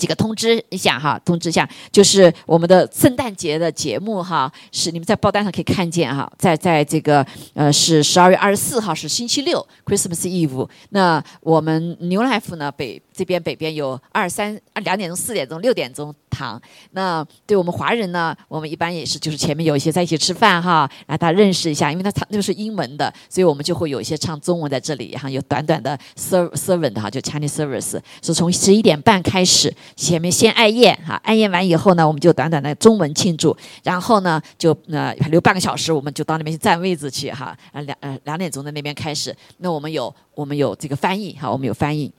[0.00, 10.66] 几个通知一下哈，通知一下，就是我们的圣诞节的节目哈，是你们在报单上可以看见哈，在在这个呃是十二月二十四号是星期六，Christmas Eve。
[10.88, 16.60] 那我们牛来福呢北这边北边有二三两点钟、四点钟、六点钟堂。
[16.92, 29.74] 那对我们华人呢，我们一般也是就是前面有一些在一起吃饭哈，让大家认识一下，因为他唱那个是英文的，所以我们就会有一些唱中文在这里，然后有短短的 serv servant 哈，就 Chinese service 是从十一点半开始。
[29.96, 42.12] 前面先艾宴哈，艾宴完以后呢，我们就短短的中文庆祝，然后呢就呃留半个小时，我们就到那边去占位置去哈，呃两呃两点钟的那边开始，那我们有我们有这个翻译哈，我们有翻译。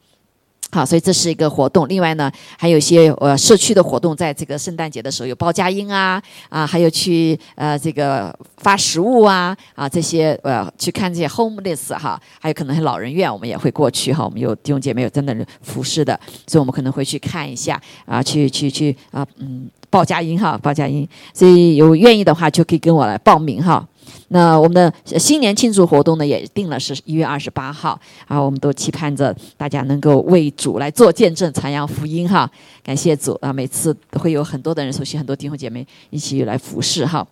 [0.72, 1.88] 好，所以这是一个活动。
[1.90, 14.24] 另外呢，还有一些呃社区的活动，在这个圣诞节的时候有包佳音啊啊，还有去呃这个发食物啊啊这些呃去看这些 homeless 哈，还有可能是老人院，我们也会过去哈。
[14.24, 21.06] 我们有弟兄姐妹有在那服侍的，所以我们可能会去看一下啊，去去去啊嗯报佳音哈，报佳音。
[21.34, 23.86] 所以有愿意的话就可以跟我来报名哈。
[24.30, 32.50] 那我们的新年庆祝活动呢，也定了是一月二十八号啊，我们都期盼着大家能够为主来做见证、传扬福音哈。
[32.84, 37.26] 感谢主啊，每次会有很多的人，熟悉很多弟兄姐妹一起来服侍哈。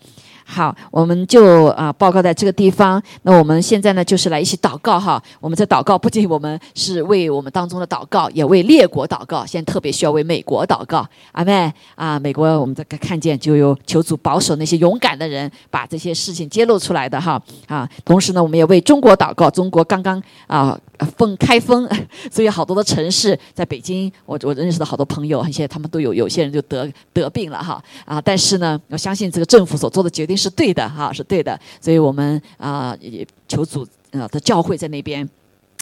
[0.51, 2.99] 好，我们就啊报告在这个地方。
[3.21, 5.21] 那我们现在呢，就是来一起祷告哈。
[5.39, 9.45] 我们在祷告，不仅我们是为我们当中的祷告，也为列国祷告。
[9.45, 11.07] 现在特别需要为美国祷告。
[11.33, 17.87] 阿妹啊，美国我们在看见就有求主保守那些勇敢的人，把这些事情揭露出来的哈啊。
[18.03, 19.51] 同时呢，我们也为中国祷告。
[19.51, 20.75] 中国刚刚啊
[21.15, 21.87] 封开封，
[22.31, 28.19] 所以好多的城市在北京，我我认识的好多朋友，一些他们都有有些人就得得病了哈啊。
[28.19, 30.38] 但是呢，我相信这个政府所做的决定。
[30.39, 35.27] 是对的哈，是对的，所以我们啊也求主呃的教会在那边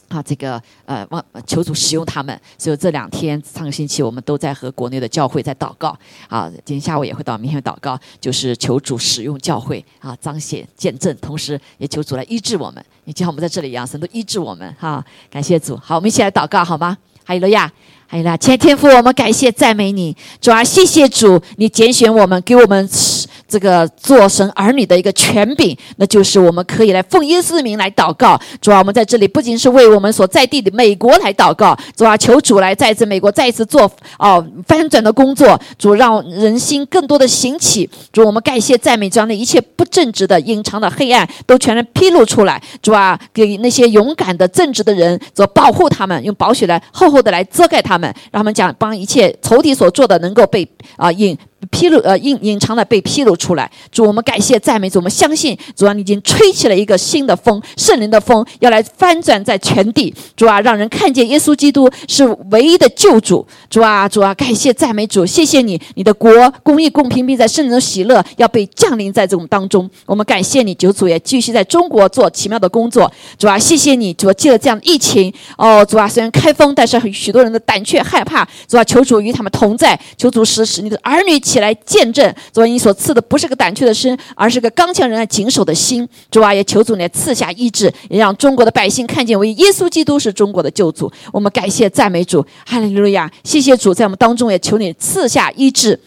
[0.10, 2.40] 啊，这个呃望求主使用他们。
[2.58, 5.98] 所以这两天上个星期我们都在和国内的教会在祷告
[6.30, 12.84] 啊，今天下午也会到明天祷告，就是求主使用教会啊，彰显见证，同时也求主来医治我们。
[13.04, 15.78] 你就像我们在这里一样，神都医治我们哈，感谢主。
[15.78, 16.98] 好，我们一起来祷告好吗？
[17.26, 17.68] 哈利路亚，
[18.08, 22.88] 哈利路亚，天天父，我们感谢赞美你，主啊，谢谢主，你拣选我们，给我们。
[23.48, 28.40] 这个做神儿女的一个权柄，那就是我们可以来奉耶稣的名来祷告。
[28.62, 35.60] 主啊，我们在这里不仅是为我们所在地的美国来祷告，主啊，求主来再次美国再一次做哦翻转的工作。
[35.78, 37.90] 主让人心更多的兴起。
[38.12, 42.62] 主，我们感谢赞美，将那一切不正直的、隐藏的黑暗都全然披露出来。
[42.82, 51.38] 主啊，给那些勇敢的、正直的人做保护，他们用宝血来厚厚的来遮盖他们，让他们讲帮一切仇敌所做的能够被啊隐。
[51.72, 66.32] 披露呃隐隐藏的被披露出来，主我们感谢赞美主，我们相信主啊，你已经吹起了一个新的风，圣灵的风要来翻转在全地，主啊，让人看见耶稣基督是唯一的救主，主啊主啊，感谢赞美主，谢谢你，你的国
[66.62, 81.42] 公义公平并在圣灵的喜乐要被降临在这种当中，我们感谢你，主主也继续在中国做奇妙的工作，主啊，谢谢你，主借了这样的疫情，哦主啊，虽然开封，但是许多人的胆怯害怕，主啊，求主与他们同在，求主使使你的儿女。
[81.48, 86.08] 起来见证，主啊，你所赐的不是个胆怯的身，而是个刚强人、谨守的心。
[86.30, 91.10] 主啊，也求主来赐下医治，也让中国的百姓看见，为耶稣基督是中国的救主。
[91.32, 93.32] 我们感谢赞美主，哈利路亚！
[93.46, 95.98] 谢谢主，在我们当中也求你赐下医治。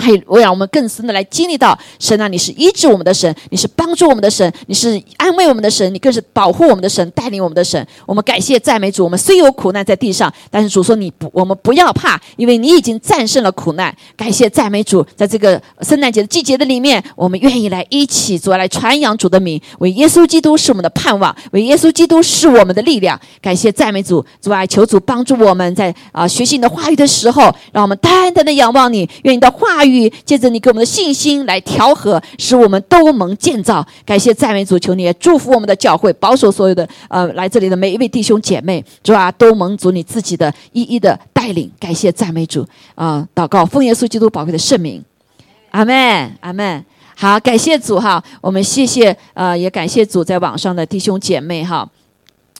[0.00, 7.86] 还为让我们更深的来经历到神啊，你是医治我们的神，你是帮助我们的神，你是安慰我们的神，你更是保护我们的神，带领我们的神。
[8.06, 9.04] 我们感谢赞美主。
[9.04, 13.94] 我们虽有苦难在地上，但是主说你不，我们不要怕，因为你已经战胜了苦难。
[14.16, 23.20] 感谢赞美主，在这个圣诞节的季节的里面，我们愿意来一起主来传扬主的名，为耶稣基督是我们的盼望，为耶稣基督是我们的力量。
[23.42, 29.89] 感谢赞美主，主啊，求主帮助我们在啊学习你的话语的时候，让我们单单的仰望你，愿你的话语。
[30.24, 33.86] 借着你给我们的信心来调和，使我们都蒙建造。
[34.04, 41.70] 感谢赞美主，求你也祝福我们的教会，保守所有的呃来这里的每一位弟兄姐妹，主啊，都蒙主你自己的一一的带领。
[41.80, 43.26] 感谢赞美主啊！
[43.34, 45.02] 祷告奉耶稣基督宝贵的圣名，
[45.70, 46.84] 阿门，阿门。
[47.16, 51.88] 好，感谢主哈，我们谢谢呃，也感谢主在网上的弟兄姐妹哈。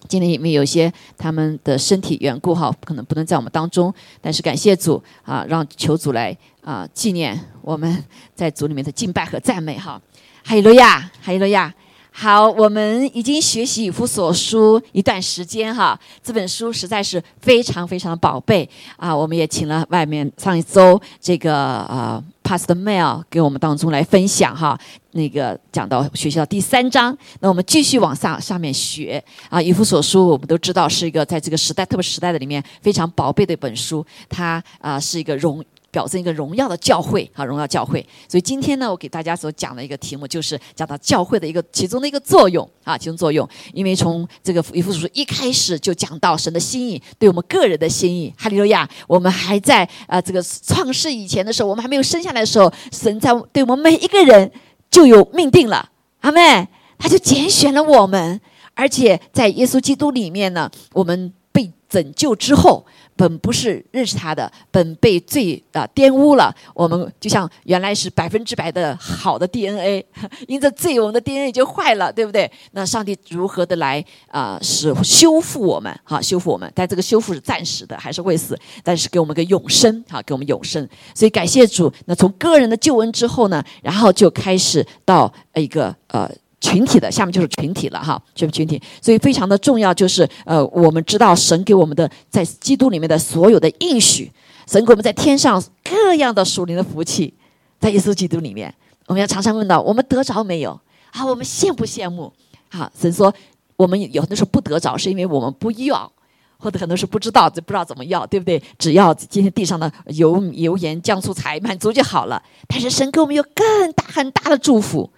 [0.08, 8.04] 今天因为有些他们的身体缘故哈，可能不能在我们当中，但是感谢主啊，让求主来啊纪念我们
[8.34, 10.00] 在主里面的敬拜和赞美哈。
[10.44, 11.72] 哈利路亚，哈利路亚，
[12.10, 19.14] 好，我们已经学习以弗所书一段时间哈，这本书实在是非常非常宝贝啊。
[19.14, 21.54] 我们也请了外面上一周这个
[21.84, 24.76] 呃 past Mail 给我们当中来分享哈，
[25.12, 29.62] 那个讲到学校第三章，那我们继续往上上面学啊。
[29.62, 35.64] 以弗所书我们都知道是一个在这个时代特别时代的里面非常宝贝的一本书，它啊是一个荣。
[35.90, 38.04] 表征一个荣耀的教会啊，荣耀教会。
[38.28, 43.48] 所以今天呢，我给大家所讲的一个题目，就是讲到教会的一个其中的一个作用啊，其中作用。
[43.72, 48.32] 因为从这个以弗所书一开始就讲到神的心意，对我们个人的心意。
[48.38, 48.88] 哈利路亚！
[49.06, 54.50] 我们还在啊这个创世以前的时候，我们还没有生下来的时候，神在对我们每一个人
[54.90, 55.90] 就有命定了。
[56.20, 58.40] 阿妹，他就拣选了我们，
[58.74, 62.86] 而且在耶稣基督里面呢，我们被拯救之后。
[63.20, 66.50] 本不是认识他的，本被罪啊玷污了。
[66.72, 70.02] 我们就像原来是百分之百的好的 DNA，
[70.48, 72.50] 因着罪，我们的 DNA 就坏了，对不对？
[72.70, 75.94] 那上帝如何的来啊，使修复我们？
[76.02, 76.72] 哈，修复我们。
[76.74, 80.88] 但这个修复是暂时的，还是会死，但是给我们个永生，哈，给我们永生。
[81.14, 81.92] 所以感谢主。
[82.06, 86.30] 那从个人的救恩之后呢，然后就开始到一个呃。
[86.60, 94.30] 群体的下面就是群体了哈，就是群体，所以非常的重要，就是呃，我们知道神给我们的在基督里面的所有的应许，
[94.66, 97.32] 神给我们在天上各样的属灵的福气，
[97.78, 98.72] 在耶稣基督里面，
[99.06, 100.78] 我们要常常问到：我们得着没有？
[101.12, 102.30] 啊，我们羡不羡慕？
[102.68, 103.32] 好，神说
[103.76, 106.12] 我们有的时候不得着，是因为我们不要，
[106.58, 108.62] 或者很多时候不知道，就不知道怎么要，对不对？
[108.78, 112.42] 只要今天地上的油油盐酱醋菜满足就好了。
[112.68, 115.10] 但是神给我们有更大很大的祝福，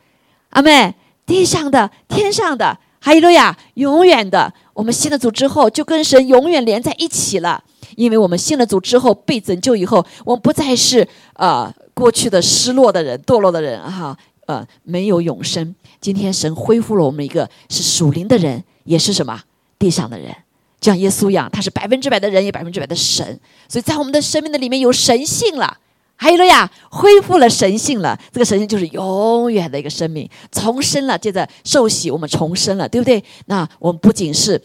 [0.51, 0.95] 阿妹。
[1.25, 4.53] 地上的、天上的，哈利路亚，永远的。
[4.75, 7.63] 我们信了主之后，就跟神永远连在一起了。
[7.97, 14.17] 因为我们信了主之后，被拯救以后，我们不再是呃过去的失落的人、堕落的人哈，
[14.47, 15.75] 呃，没有永生。
[16.01, 19.43] 今天神恢复了我们一个是属灵的人，也是什么
[19.79, 20.35] 地上的人，
[20.81, 23.39] 就像耶稣一样，他是百分之百的人，也百分之百的神。
[23.69, 25.79] 所以在我们的生命的里面有神性了。
[26.17, 28.19] 还有了呀，恢复了神性了。
[28.33, 31.19] 这个神性就是永远的一个生命，重生了。
[31.19, 33.23] 接着受洗，我们重生了，对不对？
[33.47, 34.61] 那我们不仅是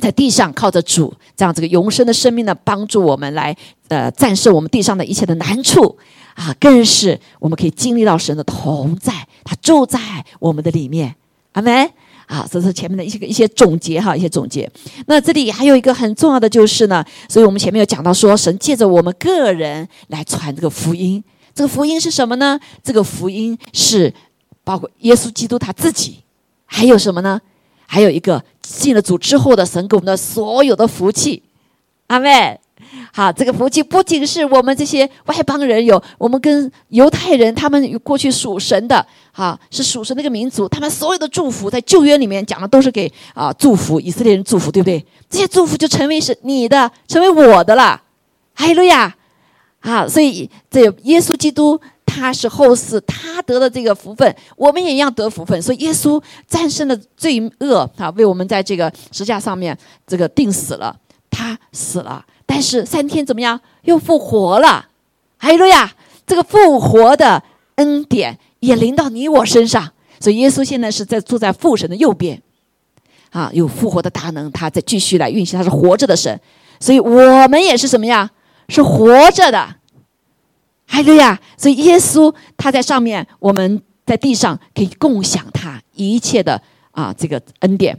[0.00, 3.56] 在地上靠着主这样这个永生的生命呢，帮助我们来
[3.88, 5.96] 呃战胜我们地上的一切的难处
[6.34, 9.12] 啊，更是我们可以经历到神的同在，
[9.44, 9.98] 他住在
[10.40, 11.14] 我们的里面。
[11.52, 11.90] 阿门。
[12.30, 14.70] 啊，这是前面的一些一些总结哈，一些总结。
[15.06, 21.22] 那这里还有一个很重要的就是呢，所以我们前面有讲到说，神借着我们个人来传这个福音。
[21.52, 22.60] 这个福音是什么呢？
[22.84, 24.14] 这个福音是
[24.62, 26.20] 包括耶稣基督他自己，
[26.66, 27.40] 还有什么呢？
[27.86, 31.42] 还有一个信了主之后的神给我们的所有的福气。
[32.06, 32.60] 阿妹。
[33.12, 45.04] 好，这个福气不仅是我们这些外邦人有，我们跟犹太人他们过去属神的，哈，是属神那个民族，他们所有的祝福在旧约里面讲的都是给啊祝福以色列人祝福，对不对？
[45.28, 48.00] 这些祝福就成为是你的，成为我的了，
[48.54, 49.14] 哈利路亚！
[49.80, 55.62] 啊，所以这耶稣基督他是后世，他得的这个福分，我们也一样得福分。
[55.62, 59.76] 所以耶稣战胜了罪恶，啊，为我们在这个石架上面
[60.06, 60.94] 这个定死了，
[61.30, 62.22] 他死了。
[62.52, 63.60] 但是三天怎么样？
[63.82, 64.88] 又复活了，
[65.38, 65.94] 哈利路亚！
[66.26, 67.40] 这个复活的
[67.76, 72.42] 恩典也临到你我身上，所以耶稣现在是在坐在父神的右边，
[73.30, 76.40] 啊，有复活的大能，他在继续来运行，他是活着的神，
[76.80, 78.28] 所以我们也是什么呀？
[78.68, 79.76] 是活着的，
[80.88, 81.40] 哈利路亚！
[81.56, 86.60] 所以耶稣他在上面，我们在地上可以共享他一切的
[86.90, 87.96] 啊这个恩典。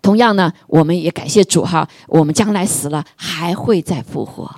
[0.00, 4.50] 同样呢，我们也感谢主哈，我们将来死了还会再复活。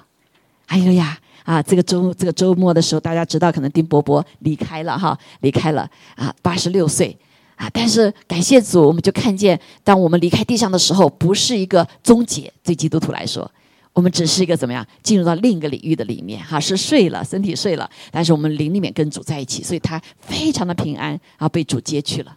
[0.66, 7.16] 还有呀，啊，这个周这个周末的时候，大家知道可能丁伯伯离开了哈，离开了啊，八十六岁
[7.56, 7.68] 啊。
[7.72, 12.50] 但是感谢主，我们就看见，当我们离开地上的时候，不是一个终结。
[12.62, 13.48] 对基督徒来说，
[13.92, 22.36] 我们只是一个怎么样，进入到另一个领域的里面哈，是睡了，身体睡了，但是我们灵里面跟主在一起，所以他非常的平安，然后被主接去了。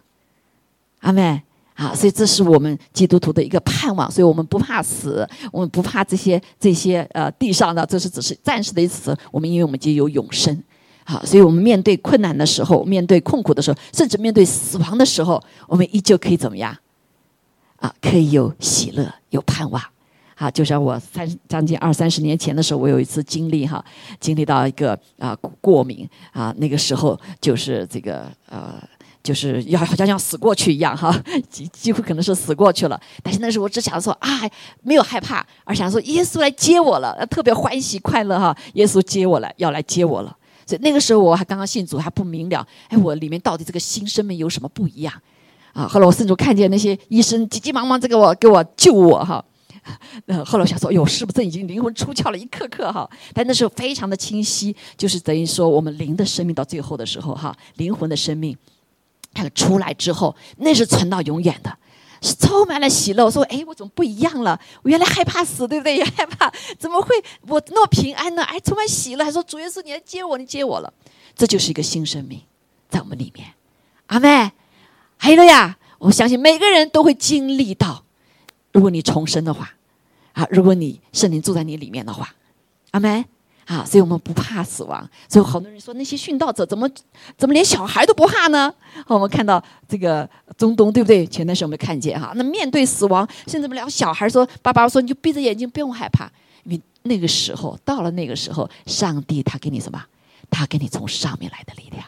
[1.00, 1.42] 阿妹。
[1.78, 9.16] 啊，所以这是我们基督徒的一个盼望，所以我们不怕死，我们不怕这些这些呃地上的，这是只是暂时的一次。
[9.30, 10.60] 我们因为我们已经有永生，
[11.04, 16.76] 好，所以我们面对困难的时候，面对困苦的时候，甚至面对死亡的时候，我们依旧可以怎么样？
[17.76, 19.80] 啊，可以有喜乐，有盼望。
[20.34, 23.84] 好，就像我三将近二三十年前的时候，我有一次经历哈，
[24.18, 28.74] 经历到一个啊过敏啊，那个时候就是这个呃。
[29.28, 31.14] 就是要好像要死过去一样哈，
[31.50, 32.98] 几几乎可能是死过去了。
[33.22, 34.40] 但是那时候我只想说啊，
[34.82, 38.56] 没有害怕，而想说耶稣来接我了，特别欢喜快乐哈。
[38.72, 40.34] 耶稣接我了，要来接我了。
[40.64, 45.12] 所以那个时候我还刚刚信主，还不明了，哎，我里面到底这个新生命有什么不一样
[45.74, 49.44] 啊，后来我甚至看见那些医生急急忙忙在给我给我救我哈。
[50.26, 53.08] 呃， 后来我想说，哟，是不是已经灵魂出窍了一刻刻哈？
[53.34, 58.54] 但那时候非常的清晰，就是等于说我们灵的生命到最后的时候哈，灵魂的生命，
[59.50, 61.76] 出来之后，那是存到永远的，
[62.22, 63.24] 是充满了喜乐。
[63.24, 64.58] 我说，哎，我怎么不一样了？
[64.82, 65.96] 我原来害怕死，对不对？
[65.96, 67.14] 也害怕， 怎么会
[67.46, 68.42] 我那么平安呢？
[68.44, 70.92] 哎，充满喜乐，还说主耶稣，你来接我，你接我了，
[71.36, 72.40] 这就是一个新生命
[72.88, 73.54] 在我们里面。
[74.06, 74.50] 阿妹，
[75.16, 78.04] 还有呀，我相信每个人都会经历到。
[78.72, 79.74] 如果你重生的话，
[80.32, 82.34] 啊，如果你圣灵住在你里面的话，
[82.92, 83.24] 阿门
[83.68, 85.08] 啊，所以我们不怕死亡。
[85.28, 86.88] 所以好多人说那些殉道者怎么
[87.36, 88.74] 怎么连小孩都不怕呢？
[89.06, 91.26] 我们看到这个中东，对不对？
[91.26, 96.30] 前段时间我们看见哈，那面对死亡，甚至我们聊小孩说：“爸爸说你就闭着眼睛，不用害怕，
[96.64, 100.02] 因为那个时候到了那个时候，上帝他给你什么？
[100.50, 102.02] 他给你从上面来的力量。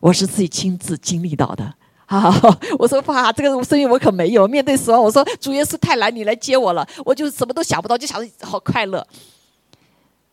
[0.00, 1.74] 我是自己亲自经历到的。”
[2.06, 2.32] 啊！
[2.78, 4.46] 我说爸，这个生命我可没有。
[4.46, 6.88] 面对死亡，我说主耶稣太难，你来接我了。
[7.04, 9.04] 我就什么都想不到，就想着好快乐。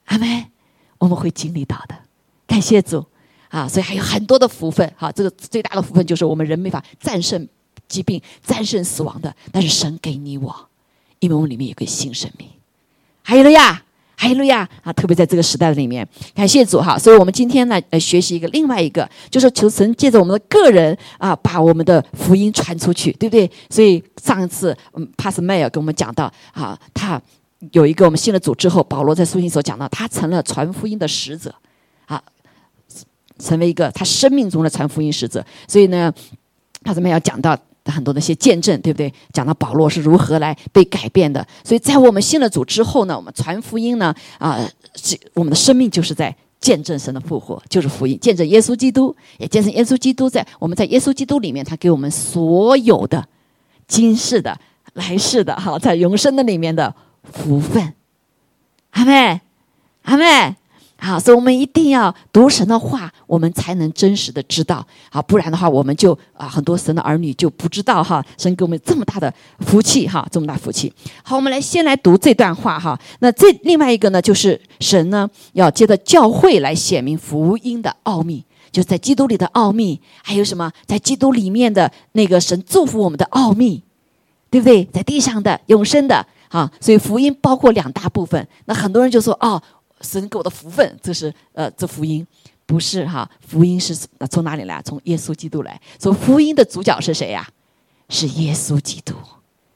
[0.06, 0.53] 阿门！
[1.04, 1.96] 我们会经历到的，
[2.48, 3.06] 感谢主
[3.50, 3.68] 啊！
[3.68, 4.90] 所以还有很多的福分。
[4.98, 7.46] 哈，这个最大的福分就是我们人没法战胜
[7.90, 10.56] 疾病、战胜死亡的，但是神给你我，
[11.20, 12.48] 因为我们里面有个新生命。
[13.22, 13.84] 还有了呀！
[14.16, 14.94] 哈利路亚啊！
[14.94, 16.98] 特别在这个时代里面，感谢主哈！
[16.98, 23.52] 所以我们今天呢，呃，学习一个另外一个，就是求神借着我们的个人啊，把我们的福音传出去，对不对？
[23.70, 27.22] 所以上一次，嗯，帕斯迈尔跟我们讲到啊，他
[27.72, 31.54] 有一个我们信了主之后，保罗在书信所讲到，他成了传福音的使者，
[32.06, 32.22] 啊，
[33.40, 35.46] 成为一个他生命中的传福音使者。
[35.68, 36.14] 所以呢，
[36.84, 37.58] 他这边要讲到。
[37.88, 39.14] 很多那些见证，对不对？
[39.34, 41.46] 讲到保罗是如何来被改变的。
[41.66, 44.58] 所以在我们信了主之后呢，我们传福音呢，啊，
[45.34, 53.28] 我们的生命就是在见证神的复活，就是福音，见证耶稣基督，也见证耶稣基督在我们在耶稣基督里面，他给我们所有的
[53.86, 54.58] 今世的、
[54.94, 56.96] 来世的，哈，在永生的里面的
[57.32, 57.94] 福分。
[58.92, 59.42] 阿妹，
[60.04, 60.56] 阿妹。
[60.98, 64.88] 好，所以我们一定要读神的话，我们才能真实的知道。
[65.10, 68.26] 好，不然的话，我们就啊，很多神的儿女就不知道哈。
[68.38, 70.94] 神给我们这么大的福气哈，这么大福气。
[71.22, 72.98] 好，我们来先来读这段话哈。
[73.20, 83.84] 那这另外一个呢，就是神呢要接着教会来显明福音的奥秘，就在基督里的奥秘，还有什么在基督里面的那个神祝福我们的奥秘，
[84.50, 84.86] 对不对？
[84.86, 88.48] 在地上的永生的啊，所以福音包括两大部分。
[88.66, 89.62] 那很多人就说哦。
[90.02, 92.28] 神给我的福分，这是呃，这福音
[92.66, 93.30] 不是哈？
[93.40, 93.96] 福音是
[94.30, 94.82] 从哪里来？
[94.82, 95.80] 从耶稣基督来。
[95.98, 97.48] 所以福音的主角是谁呀？
[98.10, 99.14] 是耶稣基督。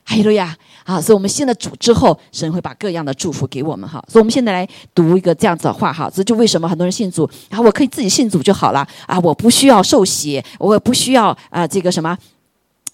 [0.03, 0.53] 哈利路亚！
[0.83, 4.03] 啊，所以我们信了主之后，神会把各样的祝福给我们哈。
[4.09, 6.11] 所以我们现在来读一个这样子的话哈。
[6.13, 9.17] 这就为什么很多人信主，然后我可以自己信主就好了啊！
[9.21, 12.17] 我不需要受洗，我也不需要啊这个什么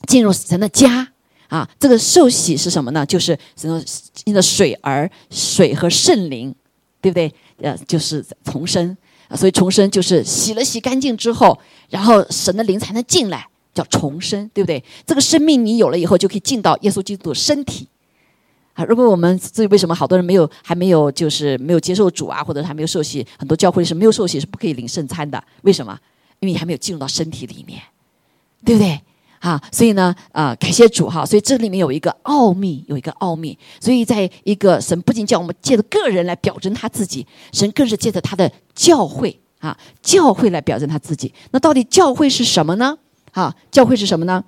[0.06, 1.08] 进入神的家
[1.54, 1.70] 啊。
[1.80, 3.06] 这个受洗是什么呢？
[3.06, 3.84] 就是什么？
[4.26, 6.56] 因着水而水和圣灵。
[7.04, 7.30] 对不对？
[7.58, 8.96] 呃，就是重生，
[9.36, 14.82] 所以重生就是洗了洗干净之后，然后神的灵才能进来，叫重生，对不对？
[15.06, 17.90] 这个生命你有了以后，就可以进到耶稣基督的身体。
[18.72, 26.00] 啊，如果我们至于为什么好多人没有还没有就是没有接受主啊，或者还没有受洗，很多教会是没有受洗是不可以领圣餐的，为什么？
[26.40, 27.82] 因为你还没有进入到身体里面，
[28.64, 29.02] 对不对？
[29.44, 33.58] 啊，所以呢，啊，感谢主哈，所以这里面有一个奥秘，有一个奥秘。
[33.82, 41.34] 所以在一个神不仅叫我们借着个人来表征他自己，神更是借着他的教会啊，教会来表征他自己。
[41.52, 42.98] 那到底教会是什么呢？
[43.34, 44.42] 啊，教会是什么呢？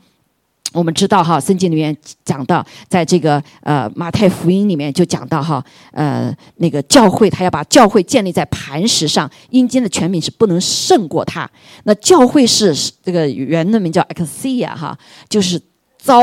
[0.76, 11.50] 我们知道哈，圣经里面讲到，在这个呃马太福音里面就讲到哈，呃那个教会他要把教会建立在磐石上，阴间的权柄是不能胜过他。
[11.86, 14.98] 那教会是这个原的名叫 ecclesia 哈，
[15.30, 15.62] 就是
[15.98, 16.22] 遭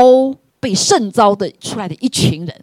[0.59, 2.55] 被圣遭的出来的一群人。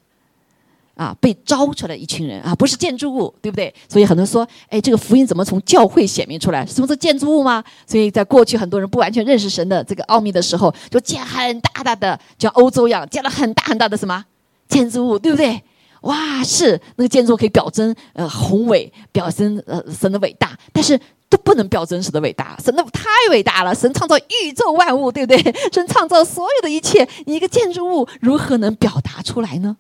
[1.01, 3.75] 啊，被招出来一群人啊，不是建筑物，对不对？
[3.89, 6.67] 所以很多人说，哎，这个福音怎么从教会显明出来？
[6.67, 7.65] 是不是建筑物吗？
[7.87, 14.23] 所以在过去，很多人不完全认识神的这个奥秘的时候，就建很大大的，像欧洲一样建了很大很大的什么
[14.69, 15.63] 建筑物，对不对？
[16.03, 25.55] 哇，是那个建筑物可以表征呃宏伟，表征呃神的伟大，但是都不能表征神的伟大，神的太伟大了，神创造宇宙万物，对不对？
[25.73, 29.79] 神创造所有的一切，你一个建筑物如何能表达出来呢？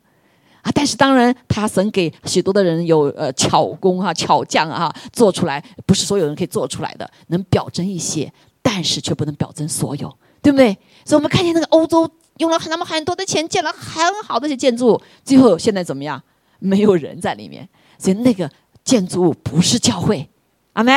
[0.62, 0.70] 啊！
[0.74, 10.76] 但是当然，他神给许多的人有呃巧工哈、巧匠啊，做出来不是所有人可以做出来的，能表征一些，但是却不能表征所有，对不对？
[11.04, 16.22] 所以我们看见那个欧洲用了那么很多的钱建了很好的一些建筑，最后现在怎么样？
[16.58, 18.50] 没有人在里面，所以那个
[18.84, 20.28] 建筑物不是教会，
[20.74, 20.92] 阿梅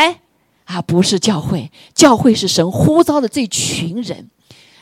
[0.66, 4.30] 啊，不是教会，教会是神呼召的这群人。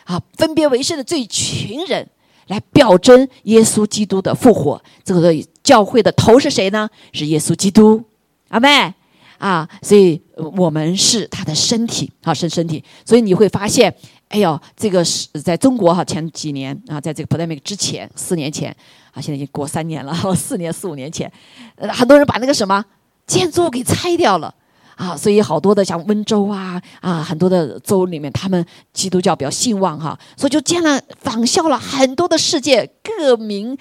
[0.06, 2.06] 啊，分别为圣的这一群人，
[2.48, 4.81] 来表征耶稣基督的复活。
[5.03, 5.33] 这个
[5.63, 6.89] 教会的头是谁呢？
[7.13, 8.03] 是耶稣基督，
[8.50, 8.93] 阿妹
[9.38, 9.67] 啊！
[9.81, 10.21] 所以
[10.57, 12.83] 我们是他的身体，好，是身体。
[13.05, 13.93] 所以你会发现，
[14.27, 18.75] 哎呦，这个是在中国哈，前几年啊，在这个 pandemic 之前，四年前
[19.13, 21.31] 啊，现在已经过三年了， 四年四五年前，
[21.75, 22.83] 呃，很多人把那个什么
[23.25, 24.53] 建筑给拆掉了。
[25.01, 33.75] 啊，所以好多的像温州啊啊，很多的州里面，他们基督教比较兴旺哈，所以就建了仿效了很多的世界各名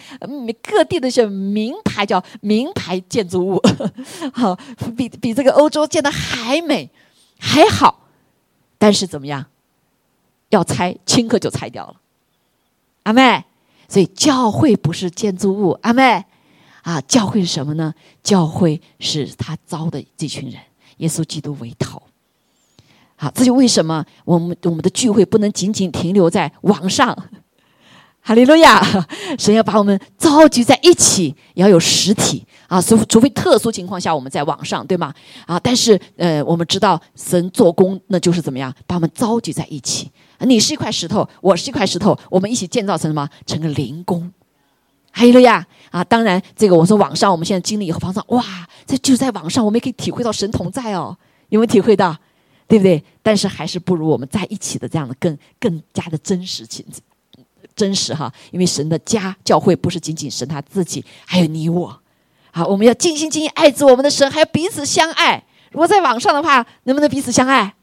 [0.62, 3.62] 各地的一些名牌叫名牌建筑物，
[4.32, 4.58] 好，
[4.96, 6.88] 比比这个欧洲建的还美
[7.38, 8.06] 还好，
[8.78, 9.44] 但是怎么样？
[10.48, 11.96] 要拆，顷刻就拆掉了。
[13.02, 13.44] 阿妹，
[13.88, 16.24] 所以教会不是建筑物，阿妹
[16.80, 17.92] 啊，教会是什么呢？
[18.22, 20.58] 教会是他招的这群人。
[21.00, 22.00] 耶稣基督为头，
[23.16, 27.16] 好，这就为什么我们我们的聚会不能仅仅停留在网上。
[28.22, 28.82] 哈利路亚！
[29.38, 35.12] 神要把我们召集在一起，要有实体啊，除除非特殊情况下我们在网上，对吗？
[35.46, 40.10] 啊，但是呃，我们知道神做工，那就是怎么样把我们召集在一起。
[40.40, 43.26] 你是一块石头，我是一块石头，我们一起建造成什么？
[43.46, 44.30] 成个灵宫。
[45.12, 45.66] 哈利路亚！
[45.90, 48.44] 啊，当然，这个我说网上，我们现在经历以后，发现哇，
[48.86, 51.16] 这就在网上，我们也可以体会到神同在哦，
[51.48, 52.16] 有没有体会到？
[52.68, 53.02] 对不对？
[53.20, 56.86] 但是还是不如我们在一起的这样的更更加的真实情
[57.74, 62.00] 真实哈，因为神的家教会不是仅仅神他自己，还有你我。
[62.52, 65.42] 好，我们要尽心尽意爱着我们的神，还要彼此相爱。
[65.72, 67.74] 如果在网上的话，能不能彼此相爱？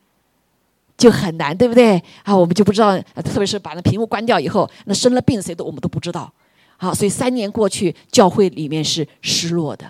[0.98, 2.02] 就很难，对不对？
[2.24, 6.32] 啊，我们就不知道，特别是把那屏幕关掉以后，那生了病谁都我们都不知道。
[6.78, 9.86] 好，所以三年过去，教会里面是失落的，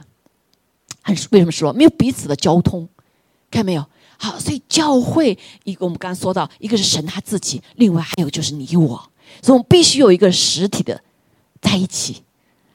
[1.02, 1.74] 很为什么失落？
[1.74, 2.88] 没有彼此的交通，
[3.52, 3.86] 看没有？
[4.18, 9.10] 好，所以教会一个我们刚刚说到，一个是神他自己，另外还有就是你我，
[9.42, 11.00] 所以我们必须有一个实体的
[11.62, 12.24] 在一起，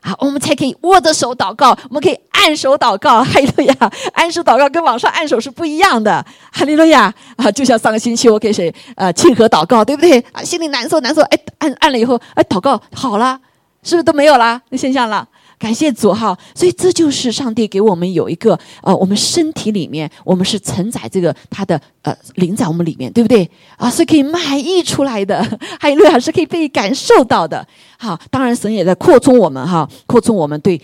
[0.00, 3.92] 好，我们才可以握着手祷告，我们可以按手祷告，哈利路亚！
[4.12, 7.12] 按手祷告跟网上按手是不一样的，哈利路亚！
[7.37, 10.21] 啊，就像上个星期我给谁呃庆贺祷告，对不对？
[10.33, 13.40] 啊，心里难受难受，哎，按按了以后，哎，祷告好了。
[13.83, 14.61] 是不是都没有啦？
[14.69, 16.39] 那现象了，感谢主哈！
[16.55, 23.51] 所以这就是上帝给我们有一个呃，我们身体里面，我们是承载这个他的呃灵在我们里面，对不对？
[23.77, 25.42] 啊，是可以卖溢出来的，
[25.81, 27.66] 还有路还是可以被感受到的。
[27.99, 30.81] 好，当然神也在扩充我们哈，扩充我们对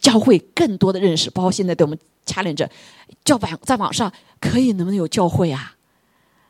[0.00, 2.70] 教会更多的认识，包括现在对我们掐连着
[3.24, 5.74] 教网在网上可以能不能有教会啊？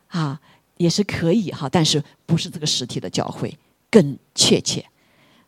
[0.09, 0.39] 啊，
[0.77, 3.57] 也是可以哈，但是不是这个实体的教会
[3.91, 4.85] 更确切？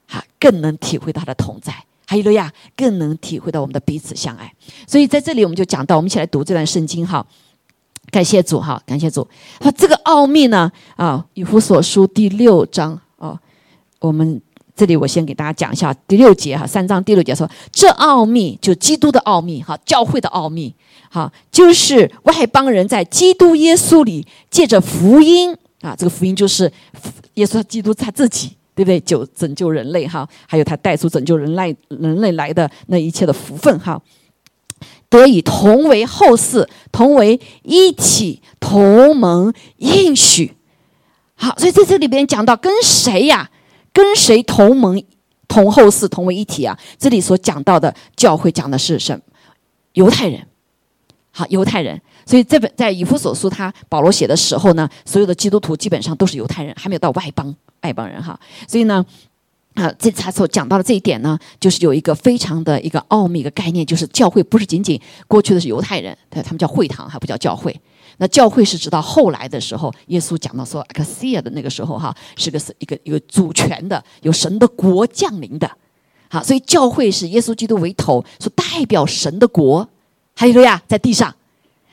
[0.07, 1.73] 哈，更能体会到他的同在，
[2.07, 4.53] 还有路亚，更能体会到我们的彼此相爱。
[4.87, 7.27] 所以在这里，我们就讲到，我们一起来读这段圣经哈。
[8.11, 9.27] 感谢主哈，感谢主。
[9.61, 10.71] 那这个奥秘呢？
[10.97, 13.39] 啊，以弗所书第六章哦，
[14.01, 14.39] 我们
[14.77, 20.75] 这里我先给大家讲一下第六节哈，三章第六节说，这奥秘就基督的奥秘哈，教会的奥秘
[21.11, 26.71] 哈，就是外邦人在基督耶稣里借着福音啊，这个福音就是
[27.35, 28.57] 耶稣基督他自己。
[28.85, 29.01] 对？
[29.01, 34.01] 救拯救人类哈，还有他带出拯救人类人类来的那一切的福分哈，
[35.09, 40.57] 得以同为后世，同为一体，同盟应许。
[41.35, 43.51] 好，所以在这里边讲到跟谁呀？
[43.93, 45.03] 跟谁同盟
[45.49, 46.79] 同后世同为一体啊？
[46.99, 49.21] 这里所讲到的教会讲的是什？
[49.93, 50.47] 犹太人。
[51.31, 52.01] 好，犹太人。
[52.27, 57.55] 所以这本在以弗所书，他保罗写的时候呢，所有的基督徒基本上都是犹太人，还没有到外邦。
[57.83, 59.05] 外邦人哈，所以呢，
[59.75, 67.77] 啊，这他所讲到的这一点呢，就是有一个非常的一个奥秘一个概念，就是教会不是仅仅过去的是犹太人，他他们叫会堂，还不叫教会。
[68.19, 75.69] 那教会是直到后来的时候，耶稣讲到说，克西亚的那个时候哈，是个是一个一个主权的，有神的国降临的。
[76.31, 79.89] 好，所以教会是耶稣基督为头，所代表神的国，
[80.37, 81.35] 还有个呀，在地上。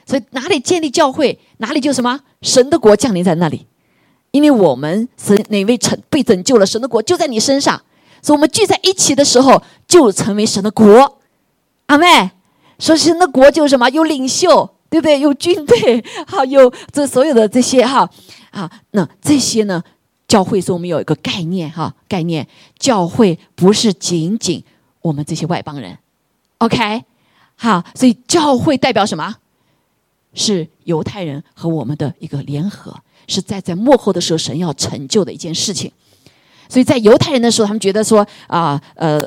[0.10, 3.68] 所以哪里建立教会，哪里就什么神的国降临在那里。
[4.32, 7.80] 因为我们是哪位成被拯救了，神的国就在你身上，
[8.24, 11.20] 所以我们聚在一起的时候，就成为神的国。
[11.86, 12.32] 阿妹，
[12.80, 13.88] 说神的国就是什么？
[13.90, 15.20] 有领袖，对不对？
[15.20, 18.10] 有军队， 好，有这所有的这些哈
[18.50, 19.84] 啊，那这些呢？
[20.28, 22.48] 教会说我们有一个概念哈，概念，
[22.80, 24.64] 教会不是仅仅
[25.02, 25.98] 我们这些外邦人
[26.58, 27.04] ，OK，
[27.56, 29.38] 好，所以教会代表什么？
[30.34, 32.96] 是犹太人和我们的一个联合。
[33.28, 35.92] 是在在幕后的时候，神要成就的一件事情。
[36.68, 39.20] 所以在犹太人的时候，他们觉得说啊，呃，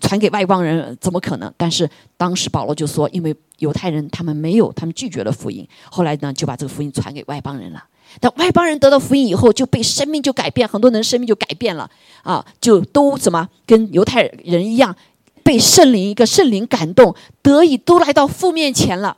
[0.00, 1.50] 传给外邦人怎么可能？
[1.56, 5.66] 但是当时保罗就说，因为犹太人他们没有，他们拒绝了福音。
[5.90, 7.82] 后来呢，就把这个福音传给外邦人了。
[8.20, 11.90] 但外邦人得到福音以后，就被生命就改变，很多人生命就改变了
[12.22, 14.94] 啊，就都什么跟犹太人一样，
[15.42, 19.16] 被圣灵一个圣灵感动，得以都来到父面前了。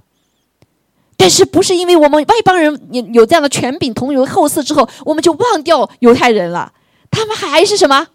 [1.20, 6.72] 但是不是因为我们外邦人有有这样的权柄，同为后嗣之后，我们就忘掉犹太人了？
[7.10, 8.06] 他们还是什么？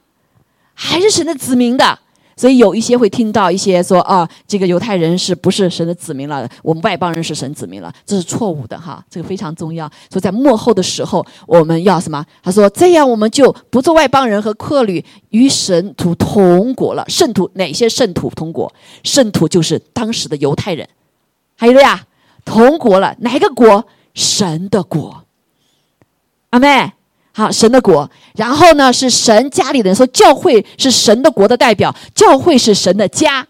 [0.74, 2.00] 还是神的子民的？
[2.36, 6.50] 所以有一些会听到一些说啊，这个犹太人是不是神的子民了？
[6.64, 9.88] 我们外邦人是神子民了，这是错误的哈，这个非常重要。
[10.10, 12.26] 所以在幕后的时候，我们要什么？
[12.42, 17.06] 他说这样我们就不做外邦人和客旅，与神徒同国了。
[17.08, 18.74] 圣徒哪些圣徒同国？
[19.04, 20.90] 圣徒就是当时的犹太人，
[21.56, 22.04] 还有了呀。
[22.46, 23.86] 同国了，哪个国？
[24.14, 25.26] 神的国。
[26.52, 26.94] 阿妹，
[27.34, 28.10] 好，神的国。
[28.36, 33.46] 然后呢，是神家里的人说，教会是神的国的代表，教会是神的家。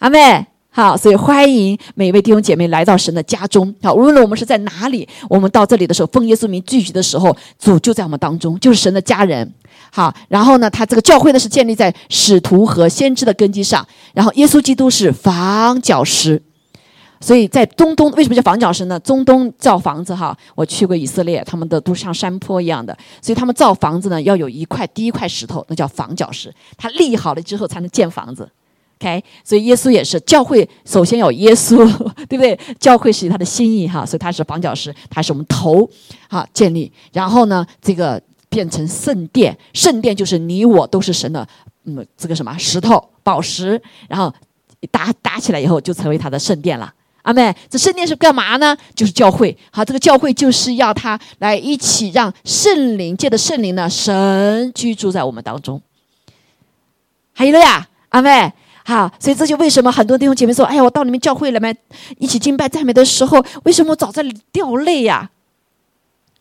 [0.00, 3.74] 阿妹，好，所以欢迎每一位弟兄姐妹来到神的家中。
[3.82, 9.50] 好，无论我们是在哪里，我们到这里的时候，奉耶稣名聚集的时候，主就在我们当中，就是神的家人。
[9.90, 16.42] 好，然后呢，他这个教会呢是建立在使徒和先知的根基上，然后耶稣基督是房角石。
[17.20, 19.00] 所以在中东为什么叫房角石呢？
[19.00, 28.48] 中东造房子哈，我去过以色列，他们的都像山坡一样的，所以他们造房子呢要有一块第一块石头，那叫房角石，它立好了之后才能建房子。
[28.98, 31.76] OK，所以耶稣也是教会，首先有耶稣，
[32.28, 32.58] 对不对？
[32.78, 35.88] 教会是他的心意哈，所以他是房角石，他是我们头
[36.28, 41.46] 好建立，然后呢，这个变成圣殿，圣殿就是你我都是神的，
[41.84, 44.32] 嗯，这个什么石头宝石，然后
[44.90, 46.90] 搭搭起来以后就成为他的圣殿了。
[47.26, 48.76] 阿妹，这圣殿是干嘛呢？
[48.94, 49.56] 就是教会。
[49.72, 55.82] 好，这个教会就是要他来一起让圣灵借的圣灵呢，神居住在我们当中。
[57.32, 58.52] 还有了呀，阿妹，
[58.84, 61.76] 好，所以这就为什么很多弟兄姐妹说：“哎呀，我到你们教会里面
[62.18, 65.28] 一起敬拜赞美的时候，为什么我早在掉泪呀？”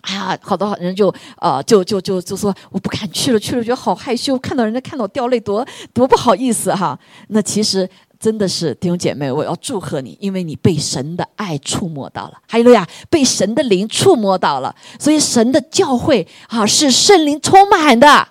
[0.02, 7.00] 哎呀，好多人就呃，就就就就说我不敢去了，去了觉得好害羞，看到人家看到我掉泪，多多不好意思哈。
[7.30, 7.90] 那其实。
[8.26, 14.76] 真的是弟兄姐妹，我要祝贺你，因为你被神的爱触摸到了，还有呀，被神的灵触摸到了。
[14.98, 18.30] 所以神的教会啊，是圣灵充满的，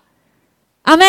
[0.83, 1.05] 阿妹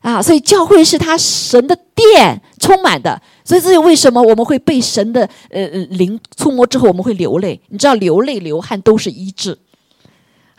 [0.00, 3.18] 啊，所以教会是他神的殿，充满的。
[3.46, 7.58] 所以这就为什么我们会被神的呃灵触摸之后，我们会流泪。
[7.68, 9.56] 你知道，流泪流汗都是医治。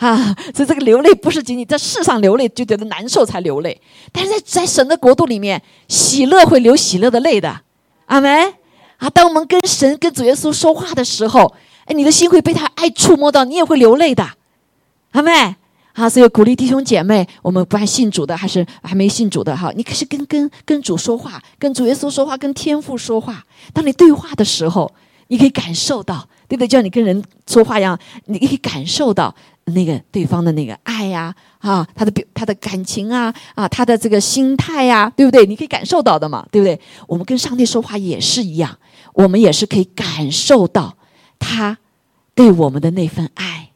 [0.06, 3.80] 啊，所以这个流泪不是仅仅在世上流泪就觉得难受才流泪，
[4.12, 7.62] 但是在在神的国度里面，喜乐会流喜乐的泪的，
[8.08, 8.54] 阿门。
[8.98, 11.54] 啊，当我们跟神跟主耶稣说话的时候，
[11.86, 14.28] 哎，你的心会被他爱触摸到，你也会流泪的，
[15.12, 15.56] 阿门。
[15.94, 23.46] 啊，所以鼓励弟兄姐妹，我们不管信主的还是还没信主的哈，你可是跟跟跟主说话，跟主耶稣说话，跟天父说话。
[23.72, 24.92] 当你对话的时候，
[25.34, 26.67] 你可以感受到，对不对？
[26.67, 29.34] 就像你跟人说话一样，你可以感受到。
[29.67, 35.46] 那个对方的那个爱呀，啊，他的表他的感情啊，啊，他的这个心态呀，对不对？
[35.46, 36.78] 你可以感受到的嘛，对不对？
[37.08, 38.78] 我们跟上帝说话也是一样，
[39.13, 40.98] 我们也是可以感受到
[41.39, 41.78] 他
[42.36, 43.69] 对我们的那份爱。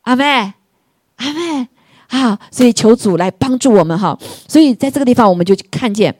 [0.00, 0.54] 阿妹，
[1.16, 1.68] 阿妹，
[2.08, 4.18] 啊，所以求主来帮助我们哈。
[4.48, 6.18] 所以在这个地方，我们就看见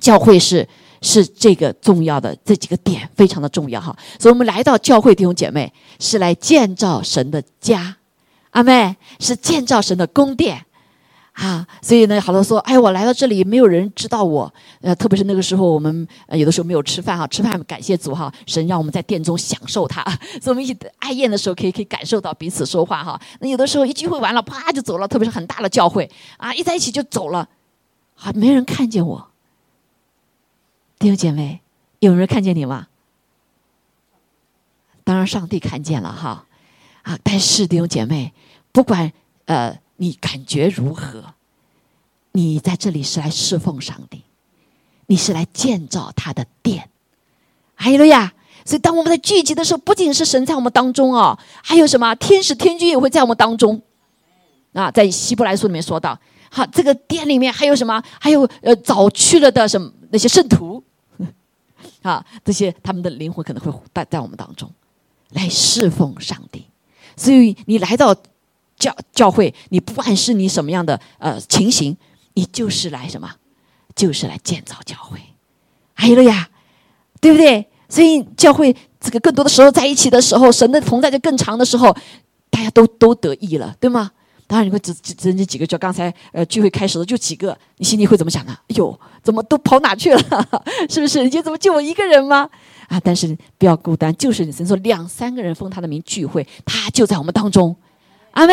[0.00, 0.66] 教会是。
[1.02, 7.96] 是这个重要的这几个点非常的重要哈，所以我们来到教会弟兄姐妹是来建造神的家，
[8.52, 10.64] 阿妹是建造神的宫殿，
[11.32, 20.04] 啊，所以呢，好多说，哎，我来到这里没有人知道我，呃，特别是那个时候我们有的时候没有吃饭哈，吃饭感谢主哈，神让我们在殿中享受它，
[20.40, 26.08] 所以我们一起爱宴的时候可以可以感受到彼此说话哈，那有的时候一聚会完了啪就走了，特别是很大的教会。
[26.36, 27.48] 啊，一在一起就走了，
[28.20, 29.31] 啊，没人看见我。
[31.02, 31.60] 弟兄姐妹，
[31.98, 32.86] 有人看见你吗？
[35.02, 36.46] 当然，上帝看见了哈，
[37.02, 37.18] 啊！
[37.24, 38.32] 但是弟兄姐妹，
[38.70, 39.12] 不管
[39.46, 41.34] 呃你感觉如何，
[42.30, 44.22] 你在这里是来侍奉上帝，
[45.06, 46.88] 你是来建造他的殿。
[47.74, 48.32] 还有呀！
[48.64, 53.82] 所以当我们在聚集的时候，不仅是神在我们当中哦，还有什么天使天君也会在我们当中。
[54.72, 56.16] 啊，在希伯来书里面说到，
[56.48, 58.00] 好，这个殿里面还有什么？
[58.20, 60.80] 还有呃早去了的什么那些圣徒。
[62.02, 64.70] 啊，这些他们的灵魂可能会带在我们当中，
[65.30, 66.66] 来侍奉上帝。
[67.16, 68.14] 所以你来到
[68.78, 71.96] 教教会，你不管是你什么样的呃情形，
[72.34, 73.30] 你就是来什么，
[73.94, 75.20] 就是来建造教会。
[75.94, 76.48] 还有了呀，
[77.20, 77.68] 对不对？
[77.88, 81.94] 所以教会这个更多的时候在一起的时候，神的同在就更长的时候，
[82.48, 84.10] 大家都都得意了，对吗？
[84.52, 88.54] 当然你会只只只这几个，就刚才呃聚会开始的就几个，你心里会怎么想呢？
[88.68, 90.20] 哎呦，怎么都跑哪去了？
[90.90, 91.24] 是不是？
[91.24, 92.50] 你就怎么就我一个人吗？
[92.88, 93.00] 啊！
[93.02, 97.74] 但是不要孤单，就是神说两三个人奉他的名聚会，他就在我们当中。
[98.32, 98.52] 阿妹，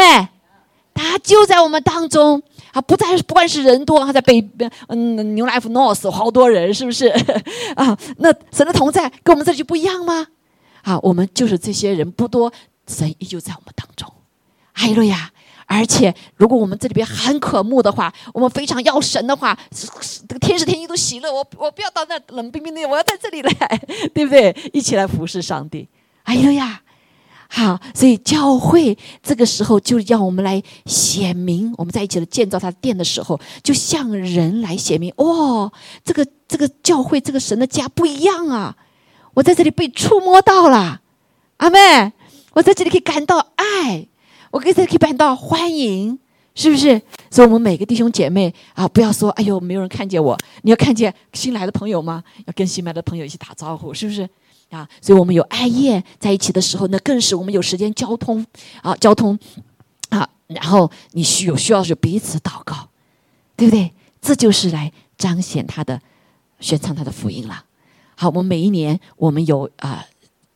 [0.93, 2.79] 他就在我们当中啊！
[2.79, 7.07] 不在，不管是人多，他在北边，嗯，New Life North 好多人，是不是？
[7.75, 10.27] 啊，那神的同在跟我们这里就不一样吗？
[10.83, 12.53] 啊，我们就是这些人不多，
[12.87, 14.09] 神依旧在我们当中。
[14.71, 15.29] 哈利路亚！
[15.71, 21.31] 而且，如果我们这里边很渴慕的话，我们非常要神的话，这个天时天气都喜乐。
[21.31, 23.53] 我我不要到那冷冰冰的，我要在这里来，
[24.11, 24.55] 对不对？
[24.73, 25.87] 一起来服侍上帝。
[26.23, 26.81] 哎呦呀，
[27.49, 35.13] 好，所以教会这个时候就让我们来显明，我们在一起的建造他的殿的时候，就向人来显明。
[35.17, 35.71] 哦，
[36.03, 38.75] 这个这个教会这个神的家不一样啊！
[39.35, 41.01] 我在这里被触摸到了，
[41.57, 42.11] 阿妹，
[42.53, 44.07] 我在这里可以感到爱。
[44.51, 46.17] 我给他可以办到欢迎，
[46.55, 47.01] 是不是？
[47.29, 52.23] 所以，我们每个弟兄姐妹啊，不要说“哎呦，没有人看见我”，你要看见新来的朋友吗？
[52.45, 54.27] 要跟新来的朋友一起打招呼，是不是？
[54.69, 58.45] 啊，所以我们有爱宴在一起的时候，那更是我们有时间交通
[58.81, 59.37] 啊，交通
[60.09, 62.89] 啊，然后你需有需要就彼此祷告，
[63.55, 63.91] 对不对？
[64.21, 66.01] 这就是来彰显他的
[66.59, 67.63] 宣唱他的福音了。
[68.15, 70.05] 好，我们每一年我们有啊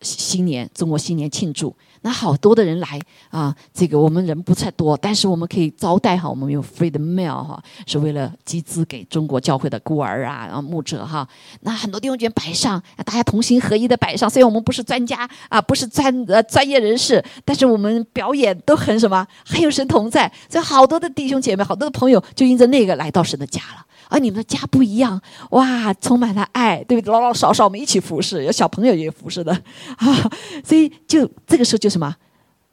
[0.03, 1.75] 新年中国新年庆祝。
[2.05, 11.25] 那好多的人来啊，这个我们人不太多，但是我们可以招待哈，我们用 free 的 meal 哈，是为了集资给中国教会的孤儿啊，然后牧者哈。
[11.61, 14.29] 那很多弟兄姐妹摆上，大家同心合一的摆上。
[14.29, 20.29] 虽然我们不是专家啊，不是专呃专业人士，但是我们表演都很什么，很有神同在。
[20.49, 23.85] 所以好多的弟兄姐妹，好多的朋友就因着那个来到神的家了。
[24.09, 27.11] 而你们的家不一样，哇，充满了爱，对不对？
[27.11, 29.51] 老老少少我们一起服侍，有小朋友也服侍的
[29.97, 30.31] 啊，
[30.63, 32.15] 所以就这个时候就什么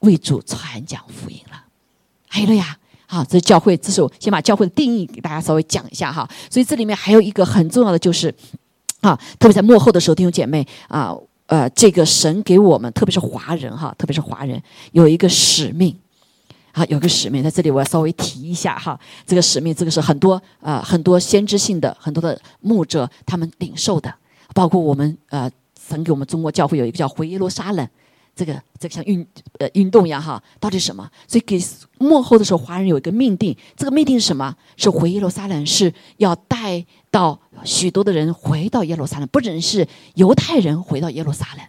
[0.01, 1.65] 为主传讲福音了，
[2.29, 6.29] 还有呀，好，这教会，这是我先把教会的定义给大家稍微讲一下哈。
[6.51, 8.35] 所以这里面还有一个很重要的就是，
[9.01, 11.15] 啊，特别在幕后的时候，弟兄姐妹啊，
[11.47, 14.63] 呃，这个神给我们，特别是华人哈，特别是华人
[14.93, 15.97] 有一个使命。
[16.73, 18.99] 好，有个使命在这里，我要稍微提一下哈。
[19.27, 24.15] 这个使命，这个是很多呃很多先知性的很多的牧者他们领受的，
[24.55, 27.89] 包括我们呃曾给我们中国教会有一个叫回耶路撒冷，
[28.37, 29.27] 这个这个像运
[29.59, 30.43] 呃运动一样哈。
[30.61, 31.11] 到底什么？
[31.27, 31.61] 所以给
[31.99, 34.55] 幕后的时候，华人有一个命定，这个命定是什么？
[34.77, 41.67] 是回耶路撒冷是要带到许多的人回到耶路撒冷，不只是犹太人回到耶路撒冷，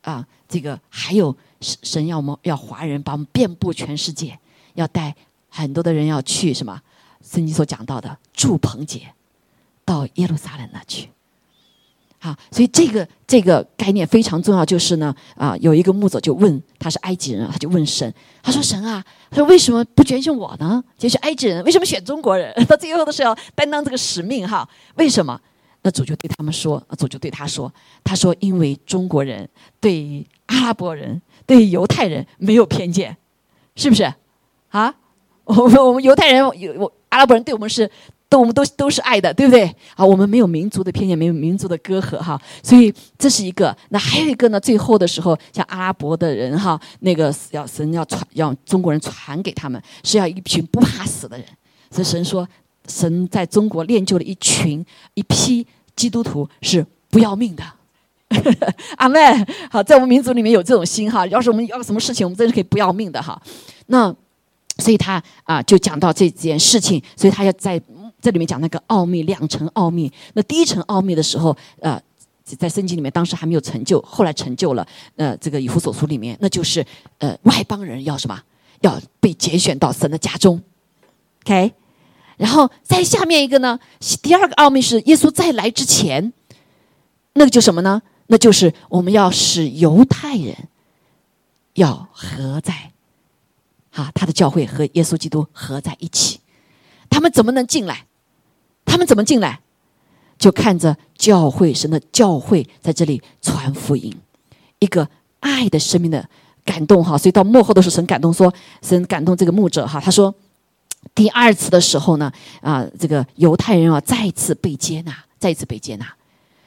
[0.00, 1.36] 啊，这个还有。
[1.58, 4.38] 神要我们要华人把我们遍布全世界，
[4.74, 5.12] 要带
[5.48, 6.78] 很多的人要去什么？
[7.24, 9.00] 圣经所讲到的祝棚节，
[9.82, 11.08] 到耶路撒冷那去。
[12.18, 14.66] 好，所以这个这个概念非常重要。
[14.66, 20.84] 就是呢，啊，有一个牧者就问，他是埃及人，他就问神，他说：“神啊，他说为什么不拣选我呢？
[20.98, 22.52] 拣选埃及人，为什么选中国人？
[22.68, 25.40] 到最后都是要担当这个使命，哈，为什么？”
[25.86, 27.72] 那主就对他们说，啊主就对他说
[28.02, 29.48] ：“他说，因为中国人
[29.80, 33.16] 对阿拉伯人。”对犹太人没有偏见，
[33.76, 34.02] 是不是？
[34.70, 34.92] 啊，
[35.44, 37.88] 我们我们犹太人有我阿拉伯人对我们是
[38.28, 39.62] 都我们都都是爱的，对不对？
[39.94, 42.36] 啊，我们没有民族的偏见，没有民族的隔阂哈。
[42.64, 43.76] 所以这是一个。
[43.90, 44.58] 那还有一个呢？
[44.58, 51.46] 最后的时候，像阿拉伯的人哈，那个要神要传，让中国人传给他们，是要一群不怕死的人。
[51.92, 52.44] 所以神说，
[52.88, 55.64] 神在中国练就了一群一批
[55.96, 57.64] 基督徒是不要命的。
[58.98, 59.20] 阿妹，
[59.70, 61.26] 好，在我们民族里面有这种心哈。
[61.28, 63.40] 要是我们要什么事情，我们真是可以不要命的哈。
[63.86, 64.14] 那
[64.78, 67.80] 所以他啊，就讲到这件事情，所以他要在
[68.20, 70.12] 这里面讲那个奥秘，两层奥秘。
[70.34, 72.00] 那第一层奥秘的时候，呃，
[72.58, 74.86] 在圣经里面当时还没有成就，后来成就了。
[75.14, 76.84] 呃，这个以弗所书里面，那就是
[77.18, 78.36] 呃外邦人要什么，
[78.80, 80.60] 要被拣选到神的家中。
[81.44, 81.72] OK，
[82.36, 83.78] 然后在下面一个呢，
[84.22, 86.32] 第二个奥秘是耶稣再来之前，
[87.34, 88.02] 那个就什么呢？
[88.26, 90.68] 那就是我们要使犹太人
[91.74, 92.92] 要合在，
[93.92, 96.40] 啊，他的教会和耶稣基督合在一起，
[97.08, 98.06] 他们怎么能进来？
[98.84, 99.60] 他们怎么进来？
[100.38, 104.14] 就看着教会神的教会在这里传福音，
[104.80, 105.08] 一个
[105.40, 106.28] 爱的生命的
[106.64, 107.16] 感动哈。
[107.16, 110.34] 所以到幕后的时候，神感动说，神感动这个牧者哈，他说
[111.14, 116.06] 第二次的时候呢，啊，这个犹太人啊再次被接纳，再次被接纳。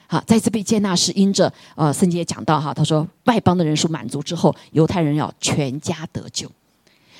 [0.08, 6.50] 好，再次被接纳是因着呃，圣经也讲到哈，他说外邦的人数满足之后，犹太人要全家得救。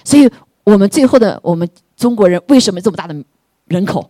[0.04, 0.28] 所以，
[0.64, 3.16] 我们最后的我们中国人为什么这么大的
[3.68, 4.10] 人口？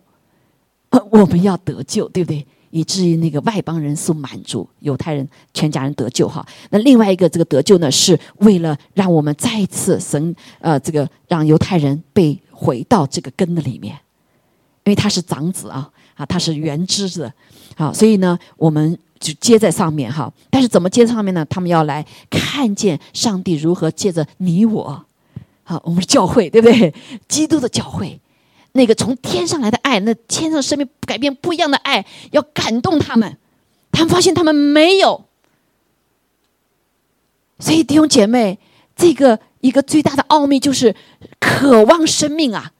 [1.10, 2.46] 我们要得救，对不对？
[2.70, 6.46] 以至于那个外邦人受满足，犹太人全家人得救哈。
[6.70, 13.94] 那另外一个这个得救呢，是为了让我们再一次神呃这个让犹太人被回到这个根的里面，
[14.84, 17.32] 因为他是长子啊啊，他是原枝子，
[17.74, 20.30] 好，所以呢我们就接在上面哈。
[20.50, 21.42] 但是怎么接上面呢？
[21.46, 25.04] 他们要来看见上帝如何借着你我，
[25.64, 26.92] 好，我们是教会对不对？
[27.26, 28.20] 基督的教会。
[28.72, 33.38] 那个从天上来的爱，那天上生命改变不一样的爱，要感动他们。
[33.90, 35.24] 他们发现他们没有，
[37.58, 38.58] 所以弟兄姐妹，
[38.94, 40.94] 这个一个最大的奥秘就是
[41.38, 42.72] 渴望生命啊！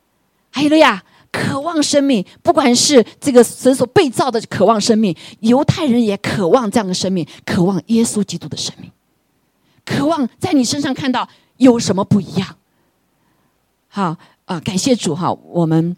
[0.51, 8.91] 还有了呀，渴望生命，不管是这个神所被造的渴望生命，犹太人也渴望这样的生命，渴望耶稣基督的生命，
[9.85, 12.57] 渴望在你身上看到有什么不一样。
[13.89, 14.17] 好。
[14.47, 15.33] 啊，感谢主哈！
[15.45, 15.97] 我们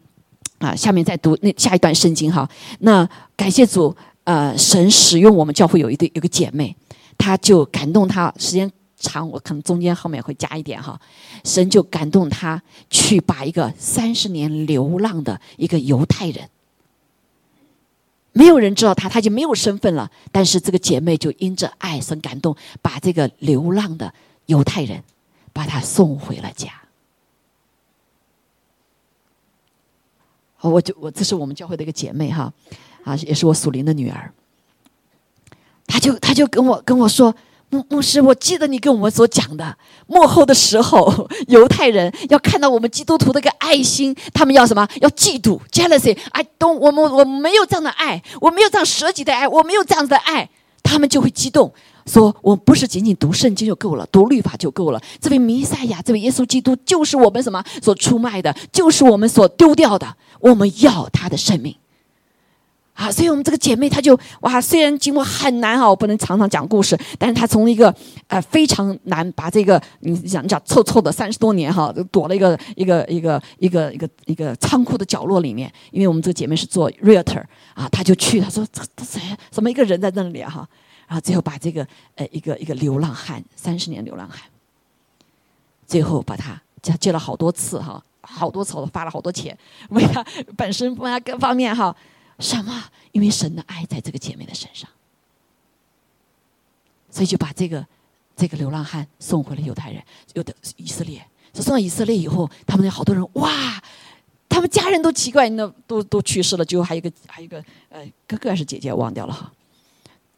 [0.59, 2.47] 啊，下面再读那下一段圣经哈。
[2.81, 6.77] 那感谢主，呃，神使用我们教会有一对有个姐妹，
[7.17, 8.71] 她就感动她，时间
[9.03, 10.99] 长，我可能中间后面会加一点哈。
[11.45, 16.49] 神就感动她去把一个三十年流浪的一个犹太人，
[18.33, 20.11] 没有人知道他，他就没有身份了。
[20.31, 24.15] 但是这个姐妹就因着爱神感动，把这个流浪的
[24.47, 25.03] 犹太人，
[25.53, 26.71] 把他送回了家。
[30.61, 32.53] 我就我这是我们教会的一个姐妹哈，
[33.05, 34.33] 啊，也是我属灵的女儿。
[35.87, 37.35] 她就她就跟我跟我说，
[37.73, 39.75] 牧牧师，我记得你跟我们所讲的，
[40.07, 44.87] 幕后的时候， 犹太人要看到我们基督徒的一个爱心，他们要什么？
[45.01, 46.15] 要嫉妒，jealousy。
[46.33, 50.51] 哎，都我们我们没有这样的爱，我没有这样舍己的爱，我没有这样子的爱，
[50.83, 51.73] 他们就会激动。
[52.05, 55.01] 说我不是仅仅读圣经就够了，读律法就够了。
[55.19, 60.15] 这位弥赛亚，这位耶稣基督，就是我们什么所出卖的，就是我们所丢掉的。
[60.41, 61.75] 我们要他的生命，
[62.95, 63.11] 啊！
[63.11, 67.95] 所以我们这个姐妹，她就哇，虽然经过很难哈，我不能常常讲故事，但是她从一个
[68.29, 75.73] 呃非常难，把这个你讲讲臭臭的三十多年哈，躲了一个一个一个一个一个一个仓库的角落里面。
[75.91, 77.43] 因为我们这个姐妹是做 realtor
[77.75, 79.21] 啊，她就去，她说这这谁？
[79.51, 80.69] 什么一个人在那里哈？
[81.09, 84.41] 然后最后把这个呃一个一个流浪汉，三十年流浪汉，
[85.87, 89.57] 最后把他接接了好多次哈，好多次我都发了好多钱，
[89.91, 90.25] 为他
[90.57, 91.95] 本身为他各方面哈，
[92.43, 92.91] 什么？
[93.13, 94.91] 因为神的爱在这个姐妹的身上，
[97.11, 97.87] 所以就把这个
[98.35, 100.03] 这个流浪汉送回了犹太人，
[100.35, 101.25] 有的以色列。
[101.55, 103.83] 送到以色列以后，他们有好多人哇，
[104.49, 109.53] 他们家人都奇怪，那都都去世了，最后还有一个还有一个呃哥哥还是姐姐忘掉了哈。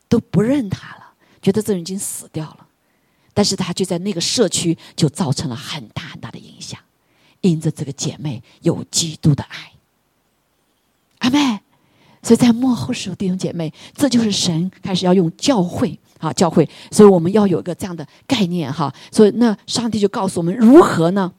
[0.09, 2.67] 都不认他了，觉得这人已经死掉了，
[3.33, 6.81] 但是他就在那个社区就造成了很大很大的影响，
[7.41, 9.73] 因着这个姐妹有基督的爱，
[11.19, 11.61] 阿妹，
[12.25, 21.31] 所以在幕后时候弟兄姐妹，这就是神开始要用教会啊，教会，所以我们要有一个这样的概念哈，所以那上帝就告诉我们如何呢？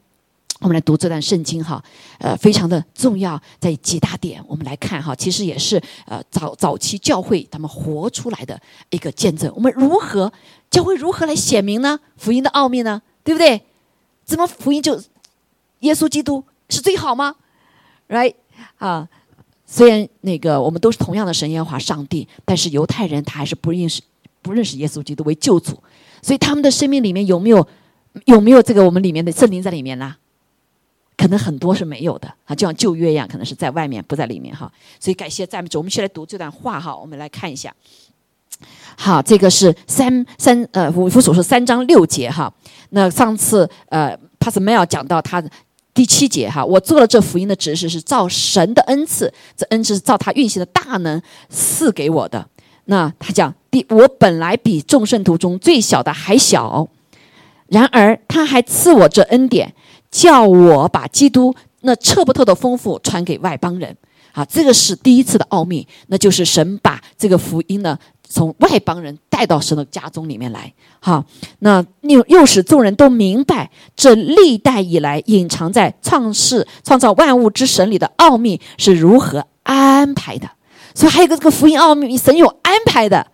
[0.60, 1.84] 我们来读这段圣经哈，
[2.18, 9.52] 呃，非常的重要，在几大点我们来看哈，其实也是呃早早期教会他们活出来的一个见证。
[9.54, 10.32] 我们如何
[10.70, 12.00] 教会如何来显明呢？
[12.16, 13.02] 福音的奥秘呢？
[13.22, 13.60] 对不对？
[14.24, 14.98] 怎么福音就
[15.80, 17.34] 耶稣基督是最好吗
[18.08, 18.36] ？Right
[18.78, 19.06] 啊，
[19.66, 24.00] 虽然那个我们都是同样的神耶和华上帝，但是犹太人他还是不认识
[24.40, 25.82] 不认识耶稣基督为救主，
[26.22, 27.66] 所以他们的生命里面有没有
[28.26, 30.14] 有没有这个我们里面的圣灵在里面呢？
[31.16, 34.70] 可能很多是没有的啊，就像旧约一样，可能是在外面不在里面哈。
[35.00, 37.74] 所以感谢赞美主，我们先来读这段话哈，我们来看一下。
[38.96, 42.52] 好，这个是三三呃五福所说三章六节哈。
[42.90, 45.42] 那上次呃帕斯梅尔讲到他
[45.96, 52.46] 第七节哈，我做了这福音的指示是照神的恩赐，这恩赐是照他运行的大能赐给我的。
[52.84, 56.86] 那他讲第我本来比众圣徒中最小的还小，
[57.68, 59.74] 然而他还赐我这恩典。
[60.08, 63.94] 叫我把基督那彻不透的丰富传给外邦人，
[64.32, 71.24] 啊，这个是第一次的奥秘，那就是神把这个福音呢从外邦人带到神的家中里面来，好，
[71.60, 80.50] 那又又使众人都明白这历代以来隐藏在创世创造万物之神里的奥秘是如何安排的，
[80.94, 83.26] 所以还有个这个福音奥秘，神有安排的，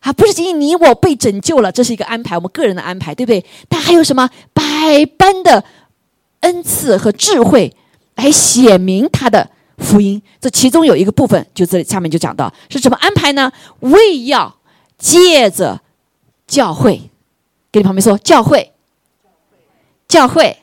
[0.00, 3.44] 啊，不是仅仅你我被拯救了，这是一个安排，我们个人的安排，对不对？
[3.68, 4.62] 但还有什么百
[5.16, 5.64] 般的。
[6.42, 7.74] 恩赐和智慧
[8.14, 13.50] 来显明他的福音，这其中有一个部分，就这里下面就讲到是怎么安排呢？
[13.80, 14.58] 为要
[14.98, 15.80] 借着
[16.46, 17.10] 教会，
[17.70, 18.72] 给你旁边说教会，
[20.08, 20.58] 教会，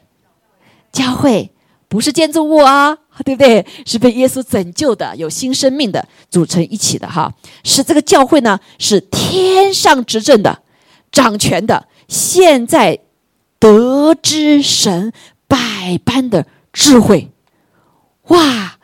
[0.91, 1.49] 教会
[1.87, 3.65] 不是建筑物啊，对不对？
[3.85, 7.33] 是被耶稣拯救的，有新生命的，组成一起的哈。
[7.63, 10.61] 是这个教会呢，是天上执政的、
[11.11, 12.99] 掌权的，现在
[13.59, 15.13] 得知神
[15.47, 15.57] 百
[16.03, 17.31] 般的智慧，
[18.27, 18.77] 哇！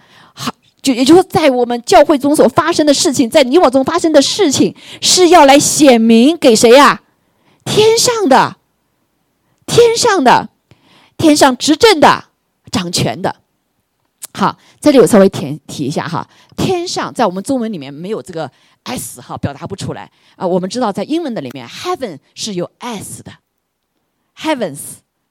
[0.81, 7.03] 就也就是，在我们教会中所发生的事情，在你我中发生的事情，是要来显明给谁呀？
[7.63, 8.57] 天上的，
[9.67, 10.49] 天上的，
[11.17, 12.25] 天上执政的、
[12.71, 13.35] 掌权的。
[14.33, 16.27] 好，这里我稍微提提一下哈，
[16.57, 18.49] 天上在我们中文里面没有这个
[18.83, 20.47] s 哈，表达不出来啊。
[20.47, 23.31] 我们知道在英文的里面，heaven 是有 s 的
[24.37, 24.79] ，heavens。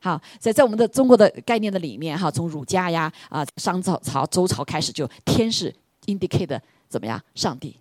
[0.03, 5.75] 好，在在我们的中国的概念的里面哈，从儒家呀啊，商朝朝周朝开始就天是
[6.07, 7.23] indicate 怎么样？
[7.35, 7.77] 上帝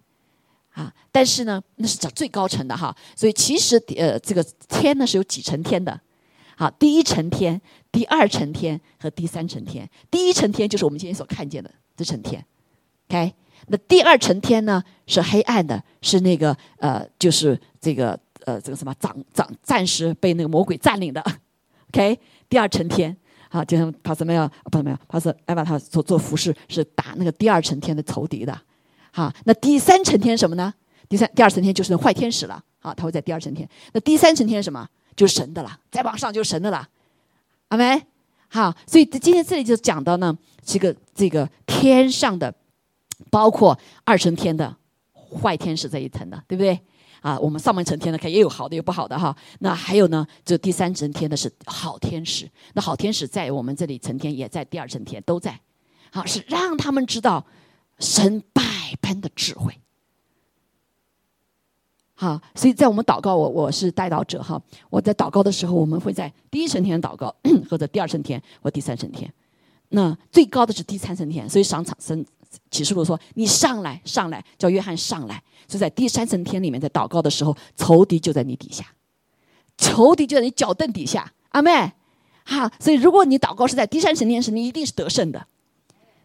[0.74, 5.98] 啊，但是呢，那是讲最高层的哈，所以其实呃，这个天呢是有几层天的。
[6.58, 7.60] 好，第一层天、
[7.90, 9.90] 第二层天和第三层天。
[10.12, 12.46] 第一层天就是我们今天所看见的这层天
[13.08, 13.34] ，OK？
[13.68, 21.24] 那第二层天呢是黑暗的，是那个呃，就是这个呃，这个什么掌掌暂时被那个魔鬼占领的
[21.92, 22.20] ，OK？
[22.50, 23.16] 第二层天，
[23.50, 28.60] 好，就像帕斯梅尔不是没有，帕斯艾玛他所做服饰是打那个第二层天的仇敌的，
[29.12, 30.74] 好，那第三层天什么呢？
[31.08, 33.68] 第三第二层天就是坏天使了，好，他会在第二层天。
[33.94, 34.88] 那第三层天什么？
[35.16, 36.88] 就是神的了，再往上就是神的了，
[37.68, 38.02] 阿门。
[38.48, 42.54] 好，所以今天这里就讲到呢，这个这个天上的，
[43.30, 44.76] 包括二层天的
[45.14, 46.80] 坏天使这一层的，对不对？
[47.22, 49.36] 啊，我们上半层天呢，看也有好的，有不好的哈。
[49.60, 55.60] 那还有呢，这第三层天的是好天使，那好天使在我们这里成天，也在第二层天都在。
[56.12, 57.46] 好，是让他们知道
[58.00, 58.62] 神百
[59.02, 59.78] 般的智慧。
[62.16, 64.62] 好，所以在我们祷告，我我是带导者哈。
[64.90, 67.34] 我在祷告的时候，我们会在第一层天祷告，
[67.70, 69.32] 或者第二层天或第三层天。
[69.90, 72.26] 那最高的是第三层天，所以上场神
[72.70, 78.84] 启示录说：“你上来，上来，叫约翰上来。”所以在第三层天里面，在祷告的时候，仇敌就在你底下，
[79.78, 81.32] 仇敌就在你脚凳底下。
[81.50, 81.94] 阿妹，
[82.44, 85.46] 哈，所以如果你祷告是在第三层天时，你一定是得胜的。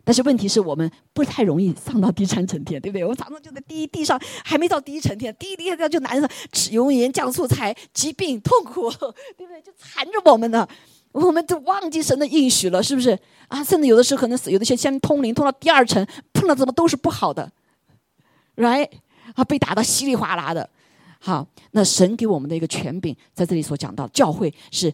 [0.06, 3.02] 但是问题是我们不太容易上到第三层天，对不对？
[3.04, 8.90] 我们常常就在第一地上，还没到第一层天，第一地上就难受，油盐酱醋菜，疾病痛苦，
[9.36, 9.62] 对不对？
[9.62, 10.68] 就缠着我们呢，
[11.12, 13.18] 我们就忘记神的应许了，是不是？
[13.48, 17.50] 啊，甚至有的时候可能有的些先通灵，通到第二层，碰到怎么都是不好的
[18.56, 18.90] ，right？
[19.34, 20.68] 啊，被打得稀里哗啦的。
[21.18, 24.92] 好，那神给我们的一个权柄，在这里所讲到，教会是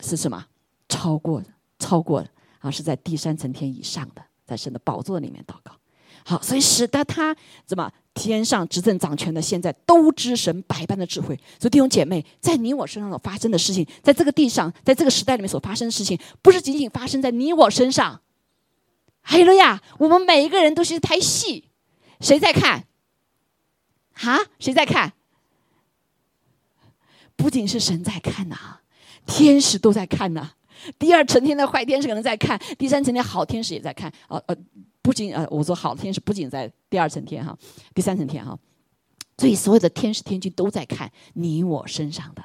[0.00, 0.46] 是什么？
[0.88, 1.48] 超过的，
[1.78, 2.28] 超过的
[2.60, 4.22] 啊，是在第三层天以上的。
[4.46, 5.72] 在神的宝座里面祷告，
[6.24, 11.34] 好，所以使得他怎么天上执政掌权的，现在都知神百般的智慧。
[11.58, 18.20] 所以弟兄姐妹，在你我身上所发生的事情，在这个地上，在这个时代里面所发生的事情，不是仅仅发生在你我身上。
[19.20, 21.64] 还有了呀，我们每一个人都是一台戏，
[22.20, 22.84] 谁在看？
[24.16, 25.12] 哈，谁在看？
[27.36, 28.80] 不仅是神在看呐，
[29.26, 30.52] 天使都在看呐。
[30.98, 34.12] 第二层天的坏天使可能在看，第三层天好天使也在看。
[34.28, 34.56] 呃呃，
[35.02, 37.56] 不仅呃，我说好天使不仅在第二层天哈，
[37.94, 38.58] 第三层天哈，
[39.36, 42.42] 所以所有的天使天君都在看你我身上的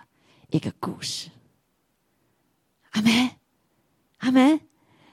[0.50, 1.30] 一个故事。
[2.92, 3.32] 阿门，
[4.18, 4.60] 阿门。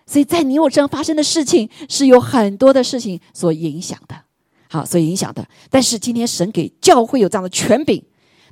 [0.06, 4.24] 所以在你我身上发生的事情是有很多的事情所影响的，
[4.68, 5.46] 好，所影响的。
[5.70, 8.02] 但是今天神给教会有这样的权柄，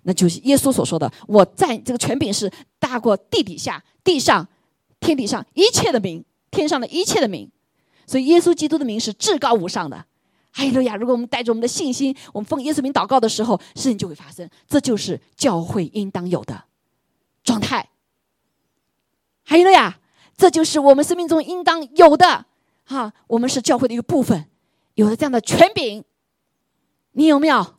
[0.02, 4.46] 那就是耶稣所说的：“我在这个权柄是大过地底下、地上。”
[4.98, 7.48] 天底上一切的名，天上的一切的名，
[8.06, 10.06] 所以耶稣基督的名是至高无上的。
[10.50, 10.96] 哈利路亚！
[10.96, 14.48] 如果我们带着我们的信心，我们奉耶稣名祷告的时候，事情就会发生。
[14.66, 16.64] 这就是教会应当有的
[17.44, 17.90] 状态。
[19.44, 19.98] 哈利路亚！
[20.34, 22.46] 这就是我们生命中应当有的。
[22.84, 24.48] 哈，我们是教会的一个部分，
[24.96, 26.04] 有了这样的权柄，
[27.12, 27.74] 你有没有？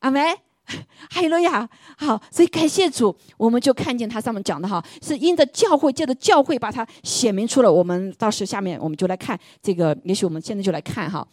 [0.00, 0.20] 阿梅。
[1.10, 1.68] 哈利路亚，
[1.98, 7.70] 好，所以感谢主，我们就看见他上面讲的哈，是因着教会，借着教会把它显明出了。
[7.70, 11.26] 我们到时下面我们就来看这个，也许我们现在就来看哈，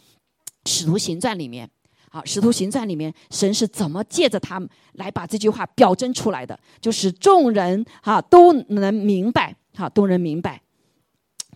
[0.68, 1.70] 《使徒行传》里面，
[2.10, 6.58] 好，《使徒行传》里面，神是怎么借着他们来把这句话表征出来的？
[6.80, 10.60] 就是众人哈都能明白，哈都能明白，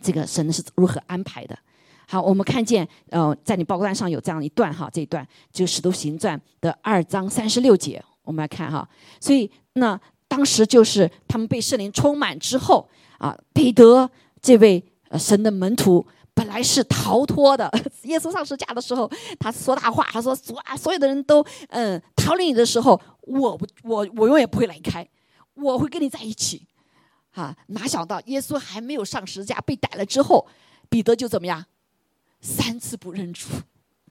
[0.01, 1.59] 这个神是如何安排的。
[2.07, 8.89] 好，我们看见，呃，在你报告单上有这样一段哈，这一段就《使徒行传》的二章三十六节，我们来看哈。
[9.21, 9.99] 所以那
[10.29, 12.89] 当时就是他们被圣灵充满之后
[13.19, 14.09] 啊，彼得
[14.43, 14.85] 这位
[15.19, 17.71] 神的门徒本来是逃脱的。
[18.03, 25.09] 耶稣上十架的时候，他说大话，他说所啊所有的人都嗯逃离你的时候，我不我我永远不会离开，
[25.55, 26.67] 我会跟你在一起。
[27.33, 30.47] 啊，哪想到耶稣还没有上十字架被逮了之后。
[30.91, 31.65] 彼得就怎么样？
[32.45, 33.49] 三次不认主，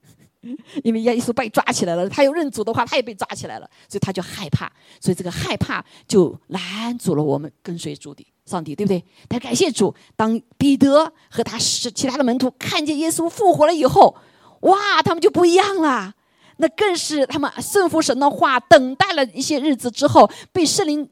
[0.82, 4.70] 因为耶稣被抓起来了，他又认主的话，他也被抓起来了，所以他就害怕，
[5.00, 9.02] 所以这个害怕就拦阻了我们跟随主的上帝，对不对？
[9.28, 14.16] 但感谢主，当彼得和他是其他的门徒看见耶稣复活了以后，
[14.62, 16.12] 哇，他们就不一样了，
[16.56, 21.08] 那更是他们顺服神的话，等待了一些日子之后，被圣灵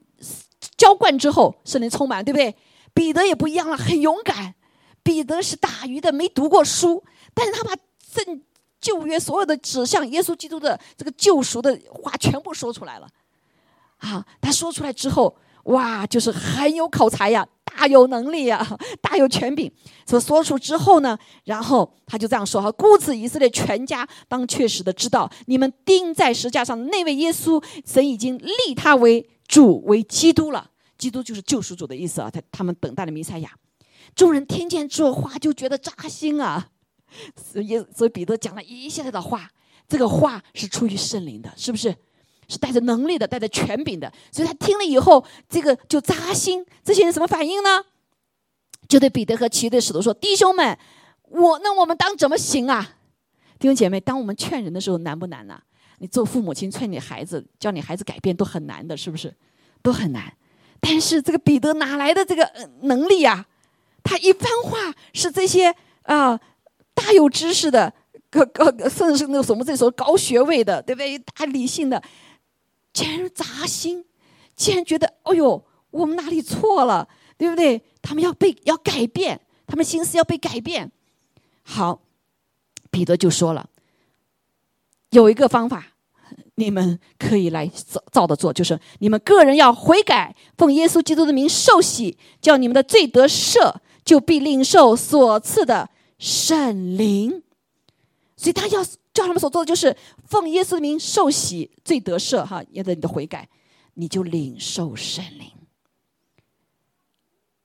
[0.77, 2.55] 浇灌之后，圣灵充满，对不对？
[2.93, 4.55] 彼得也不一样了，很勇敢。
[5.03, 7.03] 彼得是打鱼的，没读过书，
[7.35, 7.75] 但是他把
[8.13, 8.43] 正
[8.81, 13.09] 旧约所有的指向耶稣基督的这个救赎的话全部说出来了。
[13.99, 18.67] 啊，他说出来之后，哇，就是很有口才呀，大有能力呀，
[19.01, 19.71] 大有权柄。
[20.05, 30.71] 所说出之后呢，然后他就这样说：哈，故此以色列全家当确实的知道，你们钉在石架上的那位耶稣，神已经立他为主为基督了。
[30.99, 32.31] 基督就是救赎主的意思啊！
[32.31, 33.51] 他他们等待的弥赛亚，
[34.15, 36.69] 众人听见这话就觉得扎心啊！
[37.37, 39.51] 所以所以彼得讲了一系列的话，
[39.89, 41.95] 这个话是出于圣灵的，是不是？
[42.49, 44.13] 是带着能力的，带着权柄的。
[44.31, 46.67] 所以他听了以后，这个就扎心。
[46.85, 47.85] 这些人什么反应呢？
[48.89, 50.77] 就对彼得和其余的使徒说：“弟兄们，
[51.31, 52.97] 我那我们当怎么行啊？”
[53.59, 55.59] 弟兄姐妹，当我们劝人的时候，难不难呢？
[55.99, 59.33] 你做父母亲劝你孩子，叫你孩子改变，都很难的，是不是？
[59.81, 60.37] 都很难。
[60.81, 62.51] 但是这个彼得哪来的这个
[62.83, 63.47] 能力呀？
[64.03, 66.39] 他一番话是这些啊
[66.95, 67.93] 大有知识的，
[68.31, 71.19] 高高甚至是那个什么这时候高学位的，对不对？
[71.19, 72.03] 大理性的，
[72.93, 74.05] 竟然扎心，
[74.55, 77.83] 竟然觉得哎呦，我们哪里错了，对不对？
[78.01, 80.91] 他们要被要改变，他们心思要被改变。
[81.63, 82.03] 好，
[82.91, 83.69] 彼得就说了，
[85.11, 85.89] 有一个方法。
[86.57, 93.75] 你们可以来照照着做，就是你们个人要悔改，奉耶稣基督的名受洗，叫你们的罪得赦，
[94.05, 97.43] 就必领受所赐的圣灵。
[98.37, 98.85] 所以他要
[99.15, 103.49] 叫他们所做的，就是奉耶稣的名受洗，罪得赦，哈，也得你的悔改，
[103.95, 105.49] 你就领受圣灵。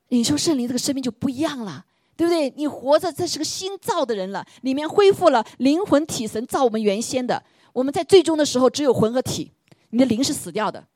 [0.09, 1.85] 领受圣灵，这个生命就不一样了，
[2.15, 2.49] 对不对？
[2.55, 7.43] 你活着，这是个新造的人了，里面恢复了灵魂体神造我们原先的。
[7.73, 9.51] 我们在最终的时候只有魂和体，
[9.89, 10.87] 你的灵是死掉的，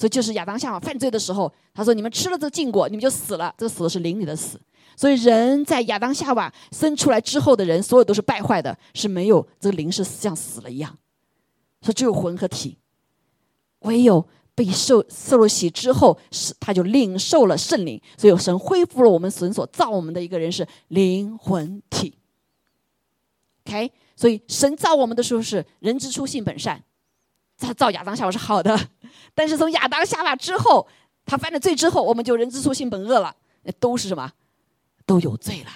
[0.00, 4.58] 所以就是亚当夏娃犯罪的时候，他说：“你们吃了这禁果，你们就死了。”这个死的是灵里的死。
[4.96, 10.96] 所以人在亚当夏娃生出来之后的人，所有都是败坏的，是没有这个灵是像死了一样。
[11.82, 12.78] 说只有魂和体，
[13.80, 18.00] 唯有被受受了洗之后，是他就领受了圣灵。
[18.16, 22.14] 所以神恢复了我们神所造我们的一个人是灵魂体。
[23.66, 23.92] OK。
[24.16, 26.82] 所以神造我们的时候是人之初性本善，
[27.60, 28.88] 他造亚当夏娃是好的，
[29.34, 30.88] 但是从亚当夏娃之后，
[31.24, 34.32] 他犯了罪之后，我们就人之初性本恶了，那都是什么？
[35.06, 35.70] 都有罪了，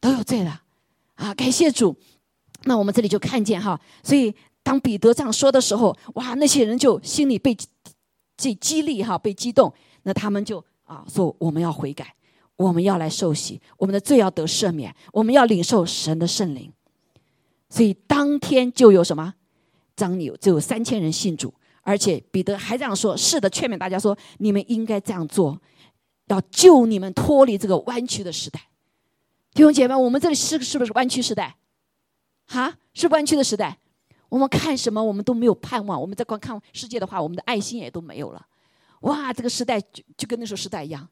[0.00, 0.62] 都有罪了
[1.14, 1.34] 啊！
[1.34, 1.96] 感谢主。
[2.64, 7.56] 那我们这里就看见哈，所以当彼得这样说的时候，哇，那些人就心里被
[8.36, 9.72] 这激励哈，被激动，
[10.02, 12.14] 那他们就啊说我们要悔改，
[12.56, 16.72] 我们要来受洗，我们的罪要得赦免，我们要领受神的圣灵。
[17.68, 19.34] 所以当天就有什么？
[19.98, 25.60] 张有只有三千人信主，而且彼得还这样说：“是的，劝勉大家说，你们应该这样做，
[26.28, 28.60] 要救你们脱离这个弯曲的时代。”
[29.52, 31.56] 弟兄姐妹，我们这里是是不是弯曲时代？
[32.46, 33.76] 哈，是弯曲的时代。
[34.28, 36.00] 我们看什么，我们都没有盼望。
[36.00, 38.46] 我们在观看世界的话，我们的爱心也都没有了。
[39.00, 41.08] 哇，这个时代就就跟那时候时代一样，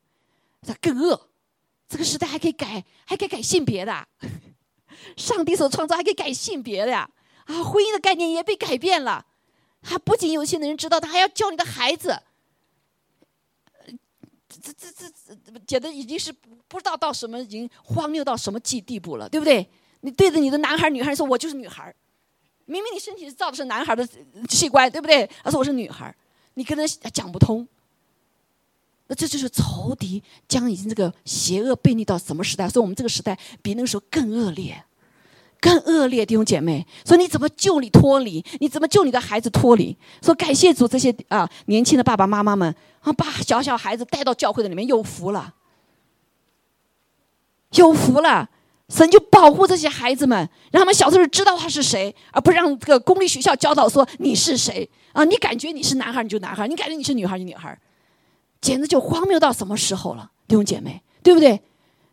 [0.63, 1.29] 它更恶。
[1.89, 4.09] 这个时代还可以改，还可以改性别的。
[5.17, 7.09] 上帝所创造还可以改性别的呀！
[7.47, 9.27] 啊，婚姻的概念也被改变了。
[9.83, 12.21] 还不仅有些的人知道，他还要教你的孩子。
[14.49, 15.09] 这这这
[15.53, 16.33] 这，简直已经是
[16.67, 19.69] 不知道到什么，已经荒谬到什么地地步了，对不对？
[20.01, 21.95] 你对着你的男孩女孩说：“我就是女孩
[22.65, 24.07] 明明你身体造的是男孩的
[24.49, 25.29] 器官，对不对？
[25.45, 26.13] 他说我是女孩
[26.55, 27.67] 你跟他讲不通。
[29.07, 32.69] 那这就是仇敌将已经这个邪恶背逆到什么时代？
[32.69, 34.85] 所以我们这个时代比那个时候更恶劣。
[35.61, 38.45] 更恶劣，弟兄姐妹，说你怎么救你脱离？
[38.61, 39.97] 你怎么救你的孩子脱离？
[40.23, 45.55] 说感谢主，这些啊年轻的爸爸妈妈们啊，把小小孩子带到教会的里面，有福了，
[47.73, 48.51] 有福了。
[48.89, 55.25] 神就保护这些孩子们，让他们小时候知道他是谁，而不让这个公立学校教导说你是谁啊？
[55.25, 57.77] 你感觉你是男孩你就男孩，你感觉你是女孩就女孩，
[58.61, 61.61] 简直就荒谬到什么时候了，弟兄姐妹，对不对？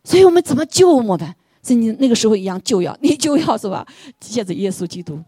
[0.02, 1.36] 所以我们怎么救我们？
[1.64, 3.86] 是你那个时候一样就要你就要是吧？
[4.20, 5.22] 借着耶稣基督，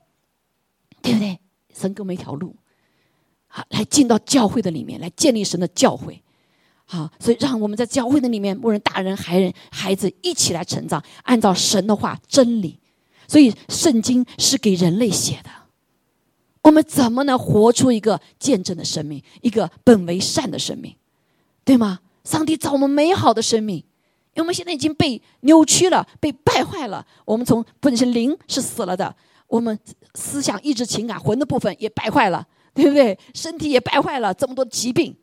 [1.01, 1.39] 对不对？
[1.74, 2.55] 神给我们一条路，
[3.47, 6.22] 好来进到教会的里面来建立神的教会，
[6.84, 12.78] 好，所以让我们在教会的里面，无论大人、孩人、孩子一起来成长，按照神的话真理。
[13.28, 15.51] 所以圣经是给人类写的，
[16.62, 20.95] 我们怎么能活出一个见证的生命，一个本为善的生命，
[21.64, 22.01] 对吗？
[22.24, 23.84] 上帝造我们美好的生命，
[24.37, 27.05] 因为我们现在已经被扭曲了，被败坏了。
[27.24, 29.16] 我们从本身灵是死了的，
[29.49, 29.78] 我们
[30.14, 33.18] 思想、意志、情感、魂的部分也败坏了，对不对？
[33.34, 35.16] 身体也败坏了，这么多疾病。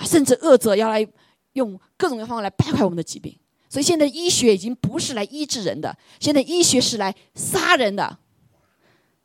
[0.00, 1.06] 甚至恶者要来
[1.52, 3.34] 用各种各样方法来败坏我们的疾病，
[3.70, 8.18] 所以现在医学已经不是来医治人的，现在医学是来杀人的。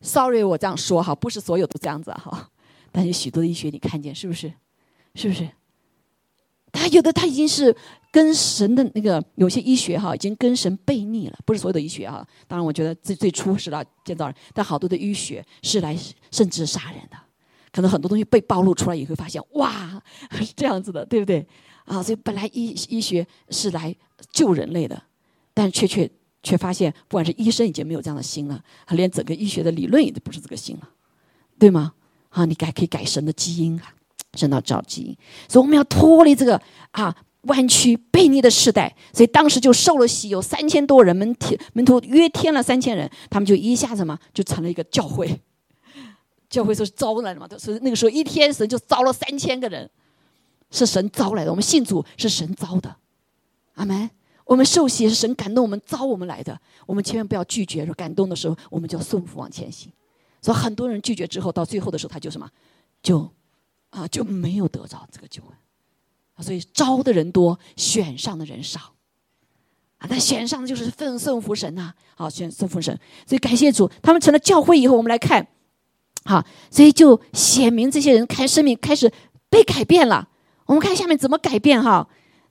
[0.02, 2.50] Sorry，我这样说哈，不是所有都这样子哈，
[2.92, 4.54] 但是许多医学你看见是不是？
[5.16, 5.50] 是不是？
[6.72, 7.76] 他有的他已经是
[8.12, 12.26] 跟神的那个有些医学哈，已经跟神背逆了，不是所有的医学哈。
[12.48, 15.98] 当然，我觉得最最初是来建造人，但好多的医学是来
[16.32, 17.18] 甚至杀人的。
[17.72, 20.02] 可能很多东西被暴露出来，也会发现哇，
[20.32, 21.46] 是这样子的，对不对？
[21.86, 23.96] 啊，所以本来医医学是来
[24.32, 25.00] 救人类的，
[25.54, 26.10] 但却却
[26.42, 30.90] 却发现，不管是医生已经没有这样的心了，连整个医学的理论也都不是这个心了，
[31.60, 31.94] 对吗？
[32.30, 33.94] 啊，你改可以改神的基因啊，
[34.34, 36.60] 神到造基因，所以我们要脱离这个
[36.92, 38.96] 啊弯曲悖逆的时代。
[39.14, 45.42] 所以当时就受了洗，有三千多人门天门徒约添了三千人，他们就一下子嘛就成了一个教会。
[46.50, 49.90] 教会说是招来的嘛，是那个时候一天神就招了三千个人，
[50.72, 51.52] 是神招来的。
[51.52, 52.96] 我们信主是神招的，
[53.76, 54.10] 阿门。
[54.46, 57.86] 我们受洗是神感动我们招我们来的，我们千万不要拒绝。
[57.86, 59.92] 说感动的时候，我们就要顺服往前行。
[60.42, 62.50] 所以很多人拒绝之后，到最后的时候，他就什么，
[63.04, 63.30] 就
[63.92, 65.52] 啊就没有得着这个救恩。
[66.42, 68.80] 所以招的人多，选上的人少
[69.98, 70.08] 啊。
[70.10, 72.98] 那选上的就是奉顺服神呐，好选顺服神。
[73.26, 75.48] 所以感谢主，他们成了教会以后，我们来看。
[76.26, 79.12] 好，所以就显明这些人开生命开始
[79.50, 80.30] 被改变了。
[80.66, 82.08] 我们看下面怎么改变哈？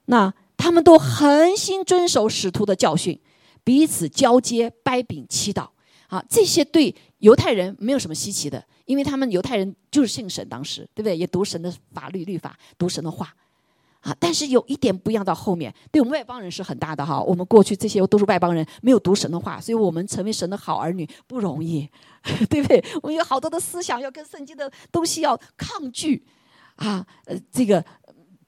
[0.06, 3.20] 那他们都恒心遵守使徒的教训，
[3.62, 5.68] 彼此交接、掰饼、祈祷。
[6.08, 11.16] 好，这些对犹太人没有什么稀奇的，因为他们犹太人就是信神，当时对不对？
[11.16, 13.32] 也读神的法律律法，读神的话。
[14.08, 17.20] 啊，但是有一点不一样，到后面对我们外邦人是很大的哈。
[17.20, 21.86] 我们过去这些都是外邦人，没有读神的话，所以我们成为神的好儿女不容易，
[22.48, 22.82] 对不对？
[23.02, 26.24] 我们有好多的思想要跟圣经的东西要抗拒，
[26.76, 27.84] 啊，呃，这个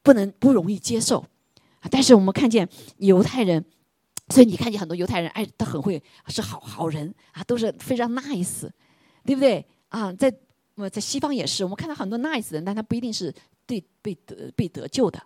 [0.03, 1.19] 不能不容易接受。
[1.19, 2.67] 啊但是我们看见
[2.99, 3.63] 犹太人，
[4.29, 8.69] 所以你看见很多犹太人，哎，他很会是好好人啊，都是非常 nice，
[9.25, 9.67] 对不对？
[9.89, 10.33] 啊，在
[10.77, 13.35] 我在西方也是，我们看到很多 nice 人，但他不一定是
[13.67, 15.21] 对被得被得救的。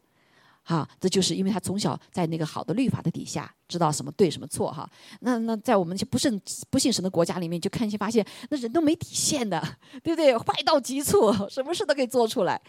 [0.65, 4.91] 哈，这就是因为他从小在那个好的律法的底下，知道什么对什么错哈。
[5.21, 6.41] 那那在我们那些不信
[6.71, 9.63] 不信神的国家里面，就看见发现那人都没底线的，
[10.03, 10.37] 对不对？
[10.37, 12.61] 坏到极处，什么事都可以做出来。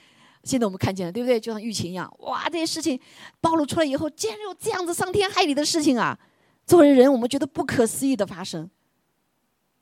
[0.43, 1.39] 现在我们看见了，对不对？
[1.39, 2.99] 就像疫情一样，哇，这些事情
[3.41, 6.19] 暴露出来以后，竟然有这样子伤天害理的事情啊！
[6.67, 8.69] 作为人，我们觉得不可思议的发生。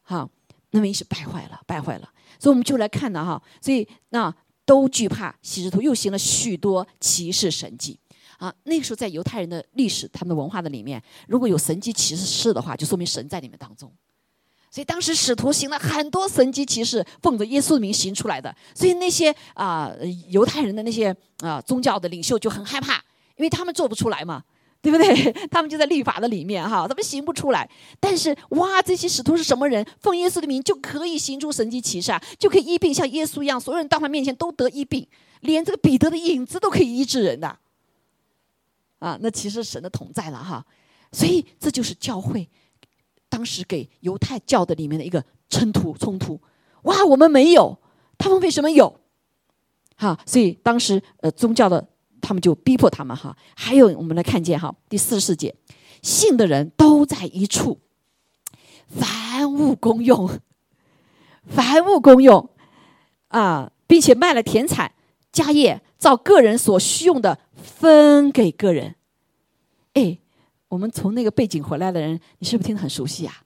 [0.03, 0.30] 好，
[0.72, 2.09] 那么一是败坏了，败坏了。
[2.39, 4.34] 所以我们就来看呢，哈，所以那
[4.66, 7.99] 都惧怕，喜之徒又行了许多奇事神迹。
[8.43, 13.89] 啊，那个时候在犹太人的历史、他们的文化的里面，如果有神迹奇事的话，就说明神在你们当中。
[14.69, 18.53] 所以当时使徒行了很多神迹奇事，奉着耶稣的名行出来的。
[18.75, 19.89] 所以那些啊
[20.27, 22.95] 犹太人的那些啊宗教的领袖就很害怕，
[23.37, 24.43] 因为他们做不出来嘛，
[24.81, 25.31] 对不对？
[25.49, 27.69] 他们就在律法的里面哈，他们行不出来。
[28.01, 29.85] 但是哇，这些使徒是什么人？
[30.01, 35.07] 奉耶稣的名就可以行出神迹奇事，就可以医病，像耶稣一样，所有人到他面前都得医病，
[35.39, 37.59] 连这个彼得的影子都可以医治人的。
[39.04, 40.66] 啊那其实神的同在了哈，
[41.12, 42.49] 所以这就是教会
[43.28, 46.39] 当时给犹太教的里面的一个冲突冲突。
[46.84, 47.78] 哇，我们没有，
[48.18, 49.01] 他们为什么有？
[49.97, 51.86] 哈，所以当时呃宗教的
[52.22, 53.36] 他们就逼迫他们哈。
[53.58, 55.54] 还有我们来看见哈，第四十四节，
[56.01, 57.82] 信的人都在一处，
[58.88, 60.30] 凡物公用，
[61.45, 62.49] 凡物公用
[63.28, 64.93] 啊，并且卖了田产
[65.34, 67.39] 家业，照个人所需用的。
[67.64, 68.95] 分给个人，
[69.93, 70.18] 哎，
[70.68, 73.43] 我们从那个背景回来的人，你是不是听得很熟悉啊？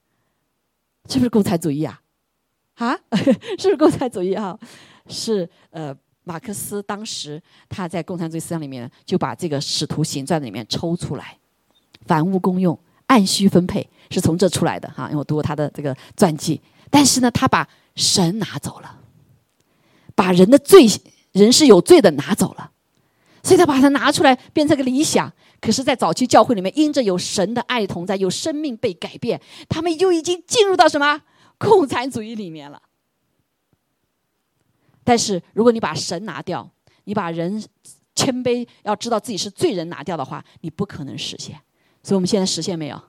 [1.07, 2.01] 是不是共产主义啊？
[2.75, 2.97] 啊，
[3.59, 4.57] 是不是共产主义啊？
[5.07, 7.39] 是呃，马克思当时
[7.69, 11.37] 他在共产主义思想里面就把这个使徒行传里面抽出来，
[12.07, 15.05] 凡物公用，按需分配，是从这出来的哈。
[15.09, 18.99] 因为我读过他的这个传记，但是呢，他把神拿走了，
[20.15, 20.87] 把人的罪，
[21.37, 22.71] 人是有罪的拿走了。
[23.43, 25.31] 所以他把它拿出来变成个理想，
[25.61, 31.21] 可是，在早期教会里面，因着有神的爱同在，有生命被改变，他们就已经进入到什么
[31.57, 32.81] 共产主义里面了。
[35.05, 36.69] 但是，如果你把神拿掉，
[37.05, 37.63] 你把人
[38.13, 41.57] 谦卑，要知道自己是罪人拿掉的话，你不可能实现。
[42.03, 43.01] 所以我们现在实现没有？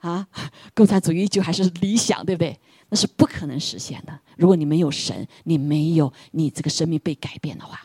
[0.00, 0.26] 啊，
[0.74, 2.58] 共产主义就还是理想，对不对？
[2.92, 4.20] 那是不可能实现的。
[4.36, 7.80] 如果你没有神，你没有你这个生命被改变的话，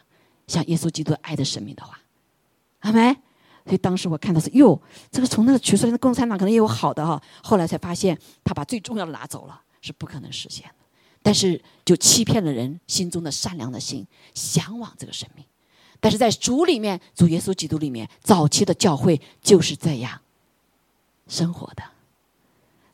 [0.48, 1.98] 像耶稣基督爱的生命的话，
[2.80, 3.14] 好没？
[3.64, 4.78] 所以当时我看到是哟，
[5.10, 7.22] 这个从那个取出来的共产党可能也有好的哈。
[7.42, 10.86] 后来才发现，他把最重要的拿走了，是不可能实现的。
[11.24, 15.46] 但是就欺骗了人心中的善良的心，向往这个生命。
[16.02, 20.20] 但是在主里面，主耶稣基督里面，早期的教会就是这样
[21.30, 21.84] 生活的。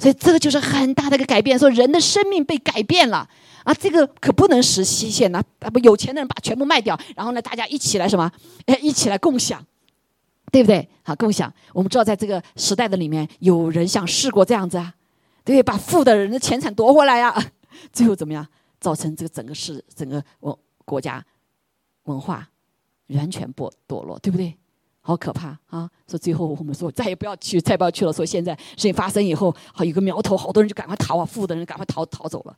[0.03, 3.25] 所以这个就是很大的一个改变，说人的生命被改变了
[3.63, 3.73] 啊！
[3.73, 5.41] 这个可不能实现呐！
[5.59, 8.29] 啊不，有钱的人把全部卖掉，然后呢，大家一起来什么？
[8.65, 9.65] 哎，一起来共享，
[10.51, 10.85] 对不对？
[11.03, 11.53] 好，共享。
[11.71, 14.93] 我们知道，在这个时代的里面，有人像试过这样子啊，
[15.45, 17.33] 对，把富的人的钱财夺回来呀，
[17.93, 18.45] 最后怎么样？
[18.81, 21.25] 造成这个整个市、整个文国家
[22.03, 22.45] 文化
[23.07, 24.53] 完全不堕落，对不对？
[25.05, 25.89] 好可怕啊！
[26.07, 28.13] 说最后我们说再也不要去，再不要去了。
[28.13, 32.57] 说现在事情发生以后，好有个苗头，好多人就赶快逃啊，富的人赶快逃逃走了。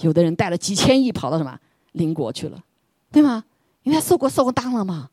[0.00, 1.58] 有的人带了几千亿跑到什么
[1.92, 2.62] 邻国去了，
[3.10, 3.42] 对吗？
[3.82, 5.08] 因为他受过受过当了嘛。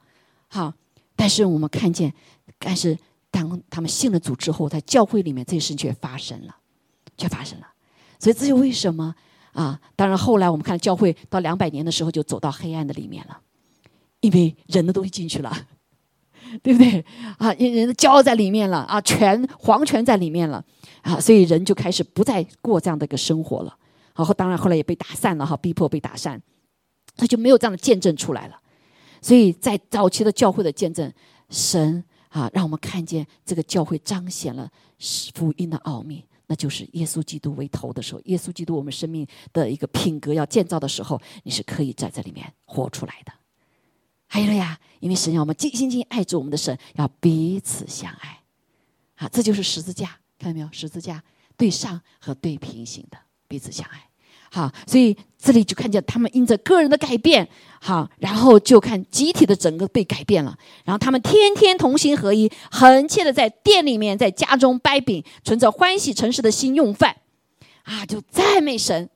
[0.49, 0.73] 好，
[1.15, 2.13] 但是我们看见，
[2.59, 2.97] 但是
[3.31, 6.53] 当他们信了主之后，在教会里面这些事却发生了，
[7.15, 7.67] 却发生了。
[8.19, 9.15] 所以这就为什么
[9.53, 9.79] 啊？
[9.95, 13.39] 当然后来我们看教会到两百年的时候就走到黑暗的里面了，
[14.19, 15.55] 因为人的东西进去了。
[16.63, 17.03] 对不对
[17.37, 17.53] 啊？
[17.53, 20.63] 人的骄傲在里面了啊，权皇权在里面了
[21.01, 23.77] 啊，所以人就开始不再过这样的一个生活了。
[24.15, 26.41] 然后当然后来也被打散了哈，逼迫被打散，
[27.17, 28.59] 他就没有这样的见证出来了。
[29.21, 31.11] 所以在早期的教会的见证，
[31.49, 34.69] 神啊，让我们看见这个教会彰显了
[35.33, 43.33] 福音的奥秘，那就是耶稣基督为头的时候，耶稣基督我们生命的一个品格要建造的时候，你是可以在这里面活出来的。
[44.27, 48.39] 还有了呀，因为神要我们尽心尽爱着我们的神，要彼此相爱，
[49.15, 50.69] 啊，这就是十字架，看到没有？
[50.71, 51.23] 十字架
[51.55, 53.17] 对上和对平行的
[53.47, 54.09] 彼此相爱，
[54.51, 57.47] 好，所以这里就看见他们因着个人的改变，
[57.79, 67.17] 好，然后就看集体的整个被改变了，然后他们天天同心合一，恒切的在店里面，在家中掰饼，存着欢喜诚实的心用饭，
[67.83, 69.09] 啊，就赞美神。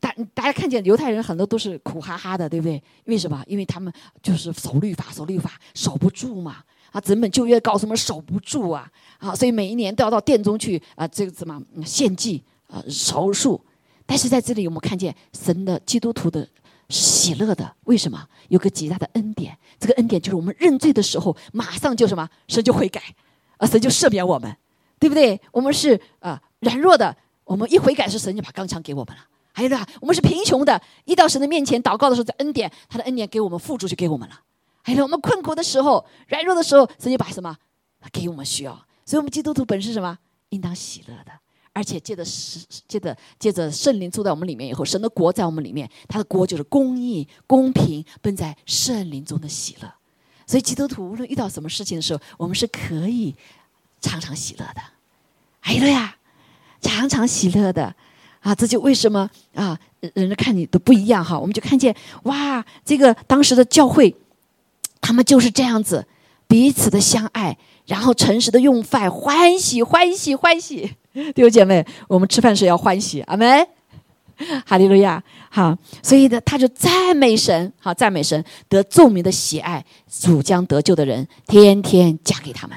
[0.00, 2.82] 大大家看见犹太人很多都是苦哈哈的，对不对？
[3.04, 3.42] 为什么？
[3.46, 3.92] 因为他们
[4.22, 6.56] 就是守律法，守律法守不住嘛。
[6.90, 13.60] 啊，整本旧约告诉我们守不住啊，啊，所以每一年都要到殿中去啊，这个什么献祭啊，守数。
[14.06, 16.48] 但是在这里，我们看见神的基督徒的
[16.88, 18.26] 喜乐的，为什么？
[18.48, 23.02] 有个极大的恩典，这个恩典就是我们认罪的时候，马上就什么，神就悔改，
[23.58, 24.56] 啊，神就赦免我们，
[24.98, 25.38] 对不对？
[25.52, 29.22] 我们是啊软弱的，我们一悔改，是神就把钢枪给我们了。
[29.58, 34.40] 还有呢，我们是贫穷的，一到神的面前祷告的时候，在恩典，他的恩典给我们付出就给我们了。
[34.82, 37.56] 还有我们困苦的时候、软弱的时候，神就把什么
[38.12, 38.72] 给我们需要。
[39.04, 40.16] 所以，我们基督徒本是什么？
[40.50, 41.32] 应当喜乐的，
[41.72, 49.92] 而且借着是借着借着圣灵住在我们里面以后，神的国在我们里面，他的国就是公义、公平，奔在圣灵中的喜乐。
[50.46, 53.34] 所以，基督徒无论遇到什么事情的时候，我们是可以
[54.00, 54.80] 常常喜乐的。
[55.58, 56.16] 还有呀，
[56.80, 57.96] 常常喜乐的。
[58.48, 59.78] 啊，这就为什么啊，
[60.14, 61.38] 人家看你都不一样哈。
[61.38, 64.14] 我们就看见哇，这个当时的教会，
[65.02, 66.06] 他们就是这样子，
[66.46, 70.94] 彼此的相爱，然后诚实的用饭，欢喜欢喜欢喜。
[71.12, 73.68] 弟兄姐妹，我们吃饭时要欢喜，阿门，
[74.64, 75.22] 哈利路亚。
[75.50, 79.84] 好，所以呢，他就赞美神，好赞美神，得众民的喜爱，
[80.22, 82.74] 主将得救的人天天加给他们。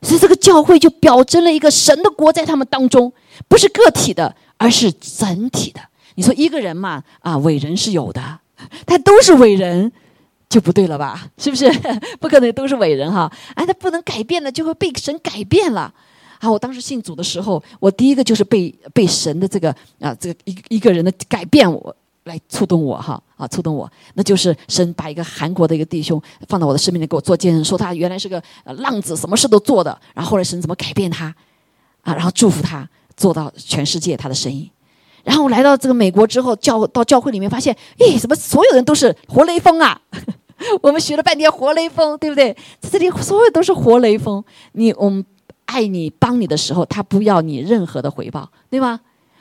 [0.00, 3.12] 所以这个教会就表征了一个神的国在他们当中，
[3.46, 4.34] 不是个体的。
[4.62, 5.80] 而是整体的。
[6.14, 8.40] 你说一个人嘛，啊，伟人是有的，
[8.86, 9.90] 他都是伟人，
[10.48, 11.26] 就不对了吧？
[11.38, 11.70] 是不是？
[12.20, 13.30] 不可能都是伟人哈。
[13.54, 15.92] 哎，他不能改变了，就会被神改变了。
[16.38, 21.94] 啊，我当时信主的时候，我第一个就是被被神的这个啊，这个一一个人的改变我
[22.24, 31.26] 来触动我哈啊，触动我，那就是神把一个韩国的一个弟兄放到我的生命里给我做见证，说他原来是个浪子，什么事都做的，然后后来神怎么改变他
[32.02, 32.86] 啊，然后祝福他。
[33.16, 34.70] 做到全世界他的生意，
[35.24, 40.00] 然后来到这个美国之后，教到教会里面发现，咦，怎么所有人都是活雷锋啊？
[40.80, 42.56] 我们学了半天活雷锋，对不对？
[42.80, 44.42] 这里所有都是活雷锋。
[44.72, 45.24] 你我们
[45.64, 49.00] 爱你帮你的时候，他不要你任何的回报，对吗？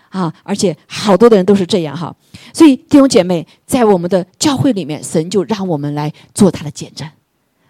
[0.10, 2.14] 啊，而且好多的人都是这样哈。
[2.54, 7.08] 所以弟兄姐妹，在我们的教会里面，神就让我们来做他的见证。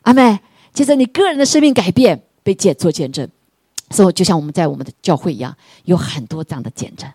[0.04, 0.40] 阿妹，
[0.74, 3.30] 接着你个人的生命改变，被见做见证。
[3.92, 7.10] 所以，就像我们在我们的教会一样，有很多这样的见证，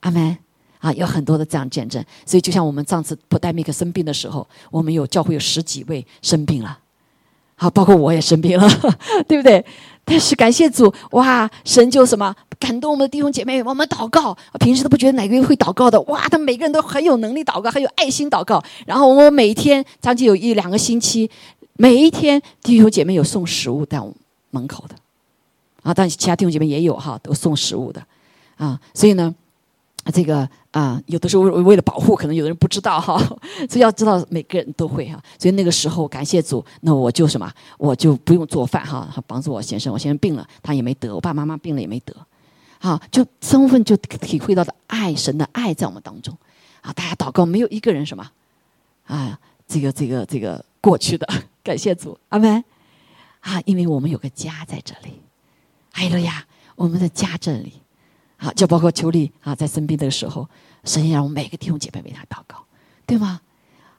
[0.00, 0.38] 阿门。
[0.78, 2.04] 啊，有很多的这样见证。
[2.26, 6.78] 所以就像我们上次普代米克生病的时候，我们有教会有十几位生病了，
[7.56, 8.68] 好，包括我也生病了，
[9.26, 9.64] 对不对？
[10.04, 18.62] 但是感谢主，哇，神就什么感动我们的弟兄姐妹，我们祷告，平时都不觉得哪个人会祷告的，哇，他每个人都很有能力祷告，很有爱心祷告。
[18.86, 21.28] 然后我们每天将近有一两个星期，
[21.72, 24.08] 每一天弟兄姐妹有送食物到
[24.50, 24.94] 门口的，
[25.86, 28.04] 啊，但其他弟兄姐妹也有哈，都送食物的，
[28.56, 29.34] 啊，所以呢。
[30.14, 33.18] 这个啊，有的时候为为了保护，可能有的人不知道哈，
[33.68, 35.20] 所以要知道每个人都会哈。
[35.36, 39.92] 所以那个时候感谢主，那我就什么，我就不用做饭哈，帮助我先生。
[39.92, 42.14] 我先生病了，他也没得；我爸爸妈妈病了也没得，
[42.78, 46.32] 啊，就充分就体会到的爱神的爱在我们当中
[46.82, 46.92] 啊！
[46.92, 48.30] 大家祷告，没有一个人什么
[49.06, 51.26] 啊，这个这个这个过去的，
[51.64, 52.62] 感谢主，阿门
[53.40, 53.60] 啊！
[53.64, 55.20] 因为我们有个家在这里，
[55.96, 56.44] 哎了呀，
[56.76, 57.72] 我们的家这里。
[58.38, 60.46] 啊，就包括邱丽啊，在生病的时候，
[60.84, 62.62] 神也让我们每个弟兄姐妹为他祷告，
[63.06, 63.40] 对吗？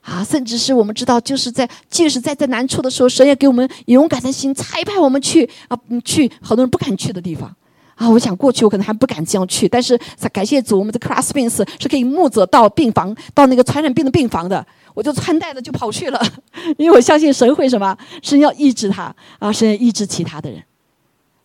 [0.04, 7.52] 啊，甚至是我们知道，就是在即使在在难处的时候，神也给我们勇敢的心，差派我们去啊，去好多人不敢去的地方。
[7.95, 10.00] 啊，我想过去我可能还不敢这样去，但是
[10.32, 16.24] 感谢主，我们的 class b i n s 是可以牧者到病房，到那个传染病的病房的，我就穿戴着就跑去了，
[16.78, 20.64] 因为我相信神会什么，神要医治他啊，神要医治其他的人，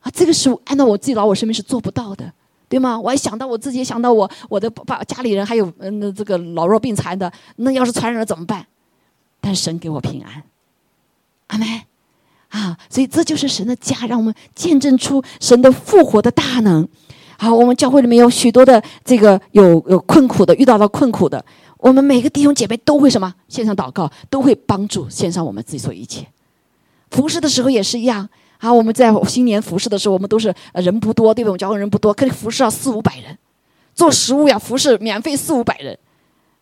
[0.02, 2.32] 啊，这个是按照我自己老我身边是做不到的。
[2.68, 2.98] 对吗？
[2.98, 8.66] 我还想到我自己，想到我我的爸家里人，还有嗯这个老弱病残的，那要是传染了怎么办？
[9.42, 10.42] 但神给我平安，
[11.48, 11.68] 阿门
[12.48, 12.78] 啊！
[12.88, 16.88] 所以这就是神的家，让我们见证出神的复活的大能。
[17.36, 21.44] 好，我们教会里面有许多的这个有有困苦的，遇到了困苦的，
[21.76, 23.34] 我们每个弟兄姐妹都会什么？
[23.48, 26.26] 线上祷告，都会帮助线上我们自己做一切。
[27.10, 28.30] 服侍的时候也是一样。
[28.62, 31.50] 啊，我们在新年服侍的时候，我们都是人不多，对不对？
[31.50, 33.36] 我们教会人不多，可以服侍要四五百人，
[33.92, 35.98] 做食物呀，服侍免费四五百人。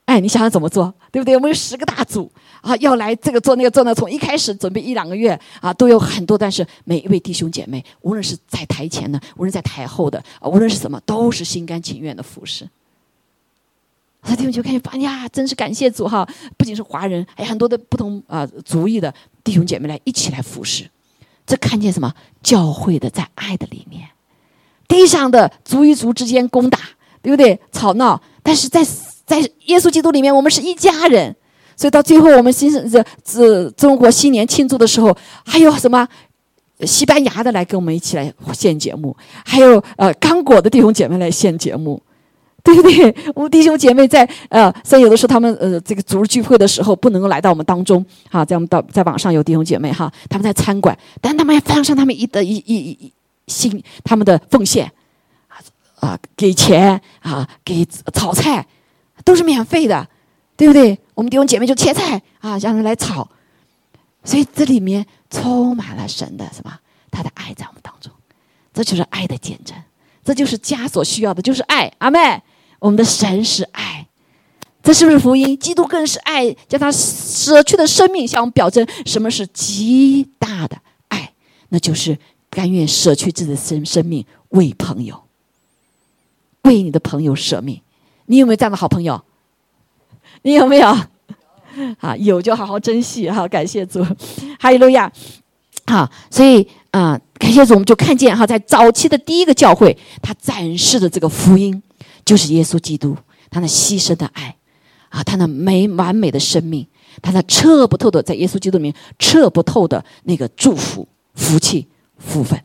[0.07, 1.37] 哎，你想想怎么做，对不对？
[1.37, 2.33] 我们有十个大组
[2.63, 6.39] 啊，要来这个做那个做那，从一开始准备一两个月啊，都有很多。
[6.39, 12.67] 但是每一位弟兄姐妹，无论是在台前的，无论在台后的，啊，无论是什么，都是心甘情愿的服侍。
[14.23, 16.27] 弟兄就看见，哎呀，真是感谢主哈！
[16.57, 20.89] 不仅是华人，还有很多的不同啊族裔的弟兄姐妹来一起来服侍。
[21.51, 22.15] 这看见什么？
[22.45, 24.09] 教会的在爱的里面，
[24.87, 26.79] 地上的族与族之间攻打，
[27.21, 27.59] 对不对？
[27.73, 28.87] 吵闹，但是在
[29.27, 31.35] 在耶稣基督里面，我们是一家人。
[31.77, 36.07] 所以到最后，我们新这这中国新年庆祝的时候，还有什么
[36.83, 42.01] 西班牙的来跟我们一起来献节目，还有呃刚果的弟兄姐妹来献节目。
[42.65, 43.15] 对不对？
[43.35, 53.13] 我们弟兄姐妹在呃，所以有的时候他们呃，这个组织聚会的时候不能够来到我们当中哈，在我们到在网上有弟兄姐妹哈，他们在餐馆，但他们要放上他们一的一一一
[53.47, 54.93] 心他们的奉献
[56.01, 58.67] 啊，给钱啊，给炒菜
[59.25, 60.07] 都是免费的，
[60.57, 60.99] 对不对？
[61.15, 63.27] 我们弟兄姐妹就切菜啊，让人来炒，
[64.23, 66.79] 所以这里面充满了神的什么？
[67.11, 68.13] 他的爱在我们当中，
[68.75, 69.75] 这就是爱的见证，
[70.23, 72.43] 这就是家所需要的，就是爱，阿妹。
[72.81, 74.09] 我们的神是爱，
[74.83, 75.57] 这是不是福音？
[75.57, 80.77] 基督更是爱，将他舍去的生命向我们表征什么是极大的
[81.09, 81.33] 爱，
[81.69, 82.19] 那就是
[82.51, 85.23] 甘愿舍去自己的生生命为朋友，
[86.63, 87.81] 为你的朋友舍命。
[88.27, 89.23] 你有没有这样的好朋友？
[90.43, 90.97] 你有没有？
[92.01, 93.47] 啊，有就好好珍惜哈！
[93.47, 94.05] 感谢主，
[94.59, 95.11] 哈利路亚！
[95.87, 101.83] 好，所以啊，感谢主，我们就看见哈，在早期的第一个教会，他展示的这个福音。
[102.31, 103.17] 就是耶稣基督，
[103.51, 104.55] 他那牺牲的爱，
[105.09, 106.87] 啊，他那美完美的生命，
[107.21, 112.63] 他那彻不透的，在耶稣基督里面彻不透的那个祝福、福气、福分。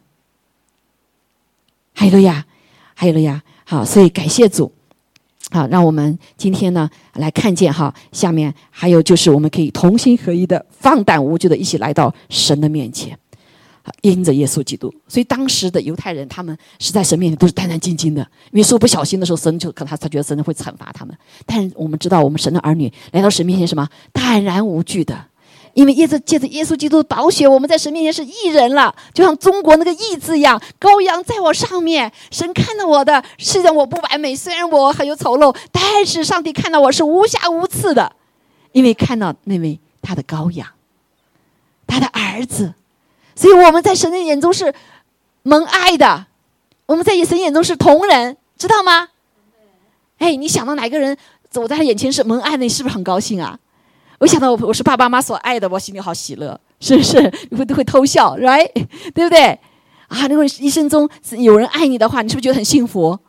[1.96, 2.46] 还有了呀，
[2.94, 4.72] 还有了呀，好，所以感谢主，
[5.50, 13.18] 好，让我们今天呢来看见哈，下面还有就是我们可以同心合一的、放胆无惧的，一起来到神的面前。
[14.02, 18.22] 因着耶稣基督，所以当时的犹太人他们是在神面前都是战战兢兢的，
[18.52, 21.16] 因为说不小心的时候，神就可能他他觉得神会惩罚他们。
[21.46, 23.88] 但是我们知道，我们神的儿女来到神面前什么？
[24.14, 25.26] 坦然无惧的，
[25.74, 38.16] 因为耶稣借着耶稣基督的宝血，我们在神面前是义人了，就像中国那个义字一样，羔羊在我上面，神看到我的，虽然我不完美，虽然我很有丑陋，但是上帝看到我是无瑕无刺的，
[38.72, 40.68] 因为看到那位他的羔羊，
[41.86, 42.74] 他的儿子。
[43.36, 44.74] 所以我们在神的眼中是
[45.44, 46.28] 蒙爱的，
[46.86, 49.10] 我们在神眼中是同人，知道吗？
[50.18, 51.18] 哎，你想到哪个人
[51.50, 53.60] 走在他眼前是蒙爱的，你是不是很高兴啊？
[54.20, 57.22] 我想到我我是爸爸妈妈所爱的，我心里好喜乐，是不是？
[57.50, 58.72] 你会都会偷笑，right？
[59.14, 59.60] 对不对？
[60.08, 63.20] 啊，如果一生中有人爱你的话，你是不是觉得很幸福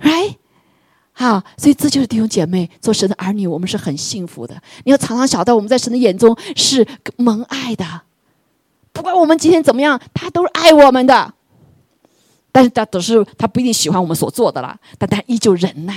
[0.00, 0.36] ？right？
[1.12, 4.60] 好，所以这就是弟兄姐妹做神的儿女，我们是很幸福的。
[4.84, 6.86] 你要常常晓得，我们在神的眼中是
[7.16, 7.84] 蒙爱的，
[8.94, 11.34] 不管我们今天怎么样，他都是爱我们的。
[12.50, 15.94] 但是他都是他不一定喜欢我们所做的啦，但他依旧忍耐，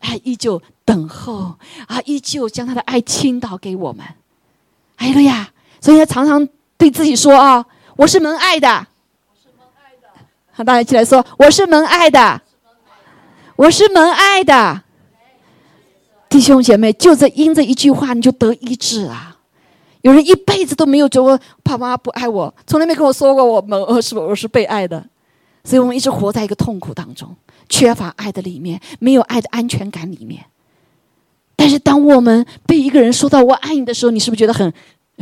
[0.00, 1.54] 他依旧等候，
[1.86, 4.04] 啊，依旧将他的爱倾倒给我们。
[4.96, 7.64] 哎呀，所以他常常对自己说啊，
[7.96, 10.64] 我是蒙爱的，我是蒙爱的。
[10.64, 12.42] 大家起来说，我是蒙爱的。
[13.54, 14.82] 我是蒙爱的，
[16.28, 19.31] 弟兄姐妹，就这因这一句话，你就得医治啊！
[20.02, 25.04] 有人一辈子都没有觉得爸妈不爱我，从来没跟我说过我们是我是被爱的，
[25.64, 27.34] 所以我们一直活在一个痛苦当中，
[27.68, 30.44] 缺乏爱的里面，没有爱的安全感里面。
[31.54, 34.72] 但是当我们被一个人说到“我爱你”的时候，你是不是觉得很，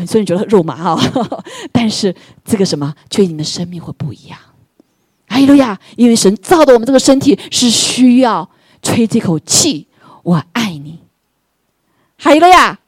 [0.07, 0.99] 所以你觉得肉麻啊？
[1.71, 2.15] 但是
[2.45, 4.39] 这个什么，却你的生命会不一样。
[5.29, 5.79] 哈利路亚！
[5.97, 8.51] 因为神造的我们这个身体是需要
[8.83, 9.87] 吹这口气，
[10.23, 10.99] 我爱你。
[12.19, 12.80] 哈利路亚！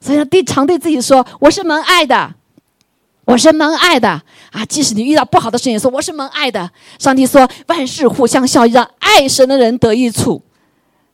[0.00, 2.34] 所以要对常对自己说：“我是蒙爱的，
[3.26, 4.08] 我是蒙爱的
[4.50, 6.70] 啊！”即使你遇到不好的事情，说我是蒙爱的。
[6.98, 10.42] 上帝说：“万事互相效益，让爱神的人得益处，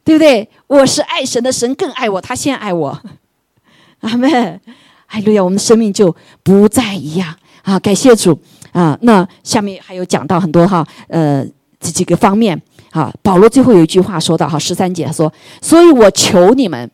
[0.04, 3.02] 对不对？”我是爱神的，神更爱我，他先爱我。
[4.00, 4.60] 阿门！
[5.06, 5.42] 哎路亚！
[5.42, 7.78] 我们的生命就不再一样啊！
[7.78, 8.40] 感谢主。
[8.72, 11.42] 啊，那下面还有讲到很多哈，呃，
[11.80, 12.60] 这几个方面
[12.90, 13.10] 啊。
[13.22, 15.32] 保罗最后有一句话说到哈，十三节说
[15.62, 16.90] ：“所以我求你们，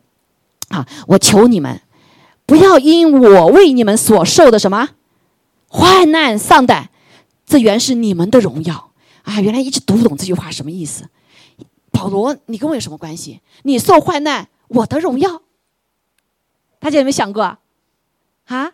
[0.69, 1.77] 啊，我求你们，
[2.45, 4.89] 不要因我为你们所受的什么
[5.67, 6.89] 患难丧胆，
[7.45, 8.91] 这原是你们的荣耀
[9.23, 11.09] 啊！”原来一直读不懂这句话什么意思。
[11.91, 13.41] 保罗，你跟我有什么关系？
[13.63, 15.41] 你受患难，我的荣耀，
[16.79, 17.57] 大家有没有想过
[18.45, 18.73] 啊？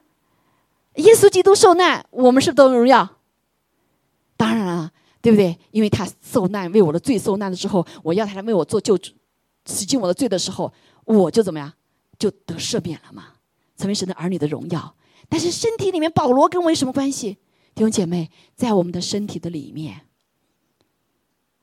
[0.96, 3.18] 耶稣基督受难，我们是不是都荣耀？
[4.36, 4.92] 当然了，
[5.22, 5.58] 对不对？
[5.72, 9.12] 因为他受难，为我的罪受难了之后，我要他来为我做救主，
[9.66, 10.74] 洗净我的罪的时候，
[11.06, 11.72] 我就怎么样，
[12.18, 13.26] 就得赦免了嘛，
[13.80, 14.96] 成为神的儿女的荣耀。
[15.28, 17.38] 但是身体里面，保罗跟我有什么关系？
[17.74, 20.02] 弟兄姐妹，在我们的身体的里面，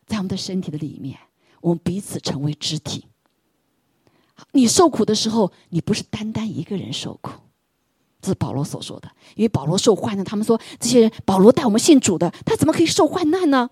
[0.06, 1.18] 在我们的身体的里面，
[1.60, 3.06] 我们彼此成为肢体。
[4.52, 7.32] 你受苦的时候，你不是单单一个人受苦。
[8.22, 13.70] 这是保罗所说的，因为保罗受患难，他们说这些人，保罗带我们信主的，他怎么可以受患难呢？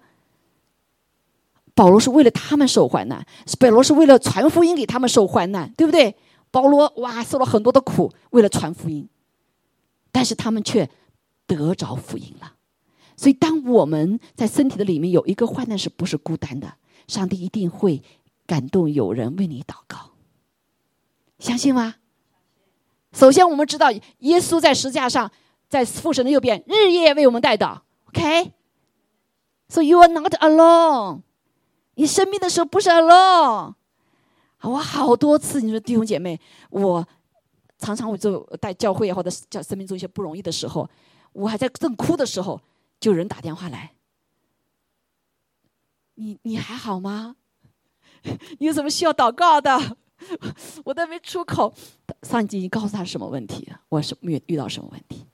[1.75, 3.27] 保罗是为了他们受患难，
[3.59, 6.15] 保罗是为了传福音给他们受患难，对不对？
[6.55, 9.09] 保罗哇，受了很多的苦，为了传福音，
[10.13, 10.89] 但是他们却
[11.49, 12.53] 得着福音了。
[13.17, 16.75] 所以，当我们在身体的里面有一个患难，是不是孤单的？
[17.09, 18.01] 上帝一定会
[18.47, 20.13] 感动有人为你祷告，
[21.41, 21.97] 相信吗？
[23.13, 25.33] 首先，我们知道耶稣在十字架上，
[25.69, 27.81] 在父神的右边，日夜为我们带祷。
[28.11, 31.23] OK，so you are not alone。
[31.97, 33.75] 你生病的时候不是 alone。
[34.69, 36.41] 我好多次，你说弟兄姐妹，
[36.71, 37.07] 我
[37.79, 40.89] 常常我就带教会或者叫生命中一些不容易的时候，
[41.33, 42.61] 我还在正哭的时候，
[42.99, 43.93] 就有人打电话来。
[46.15, 47.37] 你你还好吗？
[48.59, 49.97] 你有什么需要祷告的？
[50.85, 51.75] 我都没出口，
[52.23, 55.27] 上帝已经告诉他什么问题，我是遇遇到什么问题，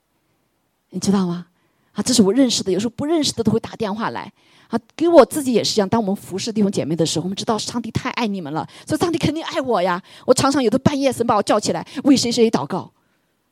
[0.89, 1.47] 你知道吗？
[1.93, 4.31] 啊，这是我认识的，有时候不认识的都会打电话来，
[4.69, 5.89] 啊，给我自己也是一样。
[5.89, 10.01] 当我们服侍弟兄姐妹的时候，我们知道上帝太爱你们了，所以上帝肯定爱我呀。
[10.25, 12.91] 我常常有的半夜神把我叫起来，为谁谁祷告，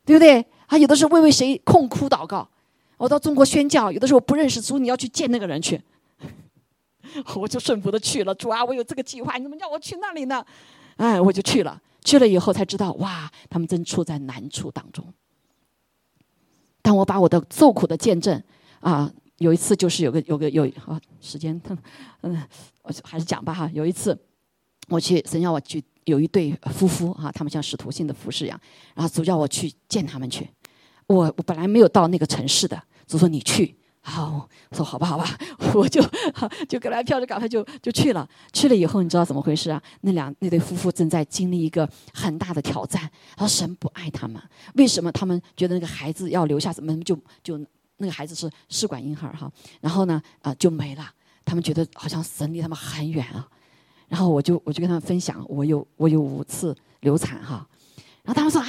[0.05, 0.45] 对不对？
[0.67, 2.47] 啊，有的时候为为谁痛哭祷告。
[2.97, 5.81] 我到中国宣教，有的时候不认识主，你要去见那个人去，
[7.35, 8.33] 我就顺服的去了。
[8.35, 10.45] 主啊，我有这个计划，你怎么叫我去那里呢？
[10.97, 15.05] 哎，我就去了，去了以后才知道，哇，他们正处在难处当中。
[16.89, 18.41] 让我把我的受苦的见证
[18.79, 21.53] 啊，有一次就是有个有个有啊，时间，
[22.21, 22.35] 嗯，
[22.81, 23.69] 我还是讲吧哈。
[23.75, 24.19] 有一次
[24.87, 28.59] 我去神要我去，有一对夫妇啊，他们像使徒性的服饰一样，
[28.95, 30.49] 然后主叫我去见他们去。
[31.05, 33.75] 我我本来没有到那个城市的，主说你去。
[34.02, 35.26] 好，说好吧，好吧，
[35.76, 36.02] 我就
[36.68, 38.28] 就给他票，就赶快就就去了。
[38.54, 39.82] 去了以后，你知道怎么回事啊？
[40.02, 43.10] 那两那对夫妇正在经历一个很大的挑战。
[43.36, 44.41] 他说神不爱他们，
[44.76, 45.12] 为什么？
[45.12, 47.60] 他们觉得那个孩子要留下，怎么就就
[47.97, 49.52] 那个孩子是试管婴儿哈？
[49.82, 51.12] 然后呢，啊就没了。
[51.43, 53.47] 他们觉得好像神离他们很远啊。
[54.08, 57.68] 然后我就我就跟他们分享，我有我有五次流产哈。
[58.24, 58.68] 然后他们说啊。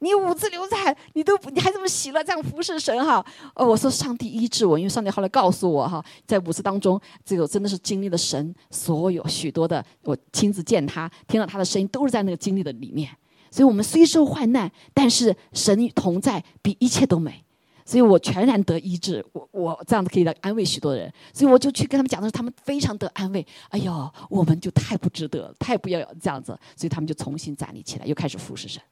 [0.00, 3.24] 你五次流产，你都你还这么喜乐，这样服侍神哈？
[3.54, 13.10] 哦，我说上帝医治我，因为上帝后来告诉我哈，在五次当中，这个真的是经历了神所有许多的，我亲自见他，听到他的声音，都是在那个经历的里面。
[13.50, 17.42] 所以，我们虽受患难，但是神同在，比一切都美。
[17.86, 23.46] 所以我全然得医治，我我这样子可以来安慰许多人，所以我就去跟他们讲的时候，他们非常得安慰。
[23.68, 28.82] 哎呦，我们就太不值得，太不要这样子，所以他们就重新站立起来，又开始服侍神。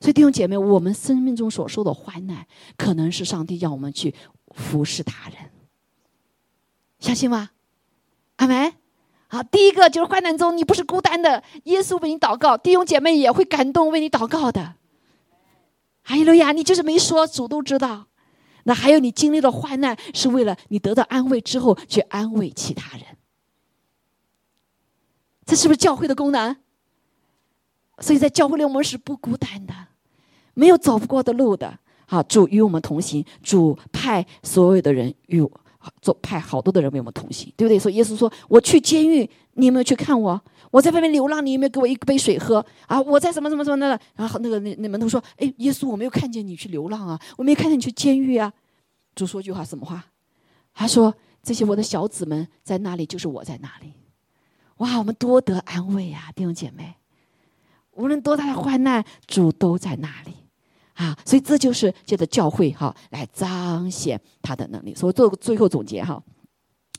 [0.00, 2.46] 所以弟兄姐妹，我们生命中所受的患难，
[2.76, 4.14] 可能是上帝要我们去
[4.54, 5.50] 服侍他人，
[7.00, 7.50] 相信吗？
[8.36, 8.72] 阿门。
[9.30, 14.76] 好，第一个就是患难中你不是孤单的，耶稣为你祷告，弟兄姐妹也会感动为你祷告的。
[16.02, 16.52] 哈利路亚！
[16.52, 18.06] 你就是没说，主都知道。
[18.62, 23.04] 那还有你经历了患难，是为了你得到安慰之后去安慰其他人。
[25.44, 26.56] 这是不是教会的功能？
[27.98, 29.74] 所以在教会里，我们是不孤单的，
[30.58, 31.78] 没有走不过的路的。
[32.04, 35.40] 好，主与我们同行，主派所有的人与
[36.02, 37.78] 做派好多的人为我们同行，对不对？
[37.78, 40.40] 所以耶稣说：“我去监狱，你有没有去看我？”
[40.72, 43.00] 我在外面流浪，你有没有给我一杯水喝啊？
[43.00, 48.52] 我在什么什么什么的，然后那个那那门徒说：“哎，耶稣，我没有看见你去流浪啊，我没有看见你去监狱啊。”
[49.14, 50.04] 主说句话，什么话？
[50.74, 53.92] 他说：“这些我的小子们在那里，就是我在那里。”
[54.78, 56.96] 哇，我们多得安慰啊，弟兄姐妹！
[57.92, 60.32] 无论多大的患难，主都在那里
[60.98, 61.18] 啊。
[61.24, 64.94] 所以这就是借着教会哈来彰显他的能力。
[64.94, 66.22] 所以做最后总结哈。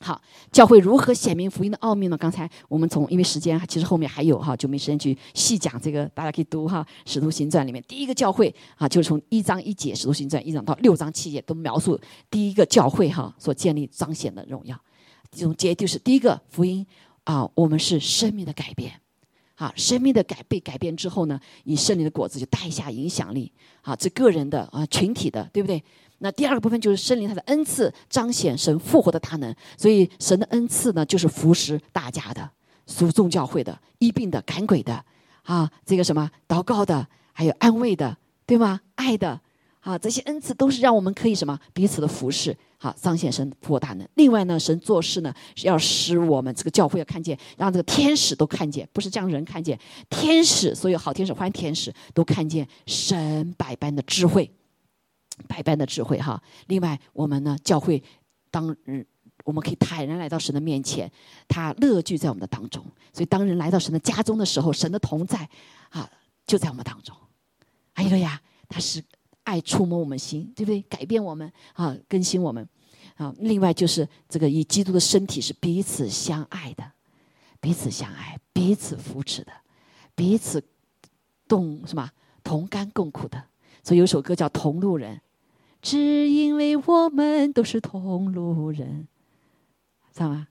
[0.01, 2.17] 好，教会如何显明福音的奥秘呢？
[2.17, 6.81] 刚才我们从因为时间，其实后面还有哈，就没时间去细讲这个，大家可以读哈
[7.11, 14.79] 《使徒行传》里面第一个教会啊，就是从一章一节《使徒行传》一章到六章七节，都描述第一个教会哈所建立彰显的荣耀。
[15.31, 16.87] 总结就是第一个福音
[17.25, 19.01] 啊，我们是生命的改变，
[19.59, 23.51] 啊，生命的改被改变之后呢，以圣灵的果子就带下影响力，
[23.81, 25.83] 啊，这个人的啊，群体的，对不对？
[26.19, 32.49] 那第二个部分就是圣灵他的恩赐彰显神复活的大能，所以神的恩赐呢就是服侍大家的，
[32.87, 35.03] 属众教会的、医病的、赶鬼的，
[35.43, 38.79] 啊，这个什么祷告的，还有安慰的，对吗？
[38.95, 39.41] 爱的，
[39.79, 44.07] 啊，这些恩赐都是让我们可以什么彼此的服侍，好彰显神复活大能。
[44.15, 54.51] 另外呢，神做事呢是要使我们这个教会要看见，让这个天使都看见，不是这样人看见，天使所有好天使、坏天使都看见神百般的智慧。
[55.47, 58.03] 百般的智慧哈，另外我们呢，教会
[58.51, 59.05] 当人
[59.45, 61.09] 我们可以坦然来到神的面前，
[61.47, 62.85] 他乐聚在我们的当中。
[63.13, 65.47] 所以当人来到神的家中的时候，神的同在
[65.91, 66.09] 啊
[66.45, 67.15] 就在我们当中。
[67.93, 69.01] 还有呀，他是
[69.49, 70.79] 爱触摸我们心，对不对？
[70.83, 72.67] 改变我们啊，更新我们
[73.15, 73.33] 啊。
[73.39, 76.83] 另外就是这个以基督的身体是彼此相爱的，
[77.59, 79.51] 彼此相爱，彼此扶持的，
[80.13, 80.63] 彼此
[81.47, 82.11] 动什么
[82.43, 83.43] 同甘共苦的。
[83.83, 85.15] 所以有首歌叫《同路人》。
[85.81, 89.07] 只因为我们都是同路人，
[90.13, 90.47] 知道吗？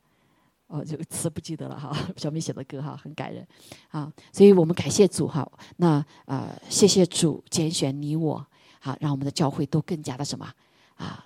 [0.69, 1.97] 哦，这个词不记得了哈。
[2.17, 3.47] 小明写的歌哈，很感人
[3.89, 4.13] 啊。
[4.33, 5.47] 所以我们感谢主哈。
[5.77, 8.47] 那啊，谢谢主拣选你我，
[8.81, 10.51] 好让我们的教会都更加的什么
[10.97, 11.25] 啊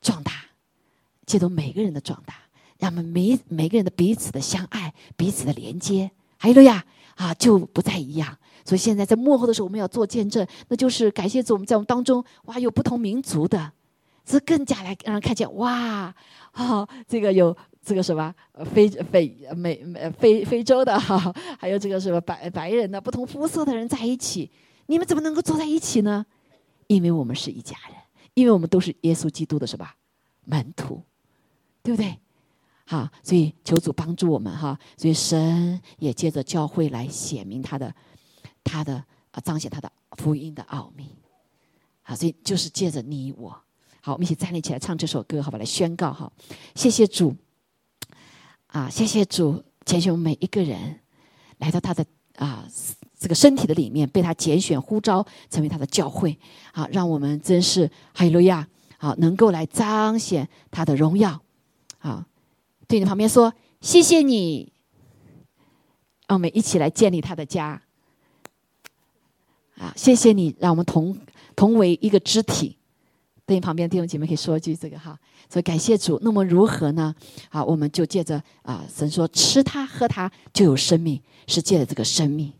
[0.00, 0.32] 壮大，
[1.24, 2.34] 借助每个人的壮大，
[2.78, 6.84] 让我们每每个人的彼此的相爱、彼此的连接，还有呀
[7.16, 8.36] 啊，就不再一样。
[8.64, 13.72] 所以现在在幕后的时候，我们要做见证，那就是感谢主，我们在我们当中，哇，有不同民族的，
[14.24, 16.14] 这更加来让人看见，哇，
[16.52, 18.34] 啊，这个有这个什么
[18.74, 24.50] 非非美美非非洲的哈，还有这个什么白白人的不同肤色的人在一起，
[24.86, 26.26] 你们怎么能够坐在一起呢？
[26.86, 27.96] 因为我们是一家人，
[28.34, 29.96] 因为我们都是耶稣基督的是吧？
[30.44, 31.02] 门徒，
[31.82, 32.18] 对不对？
[32.84, 37.94] 好，所以求主帮助我们哈，所以神也借着教会来显明他的。
[38.68, 38.96] 他的
[39.30, 41.08] 啊，彰显他的福音的奥秘，
[42.02, 43.48] 好，所以就是借着你我，
[44.00, 45.56] 好，我们一起站立起来唱这首歌，好吧？
[45.56, 46.32] 来宣告哈，
[46.74, 47.36] 谢谢主，
[48.66, 50.98] 啊，谢谢主，拣选我们每一个人
[51.58, 52.68] 来到他的啊
[53.18, 56.38] 这个身体的里面，被他拣选呼召成为他的教会，
[56.72, 61.40] 啊，让我们真是哈利路亚，好，能够来彰显他的荣耀，
[61.98, 62.26] 啊，
[62.86, 64.72] 对你旁边说谢谢你，
[66.26, 67.82] 让我们一起来建立他的家。
[69.78, 71.18] 啊，谢谢你，让我们同
[71.54, 72.76] 同为一个肢体。
[73.44, 75.16] 对你旁边弟兄姐妹可以说一句这个哈，
[75.48, 76.18] 所以感谢主。
[76.22, 77.14] 那么如何呢？
[77.50, 82.52] 好，我们就借着啊，神说吃它喝它就有生命，是借着这个生命。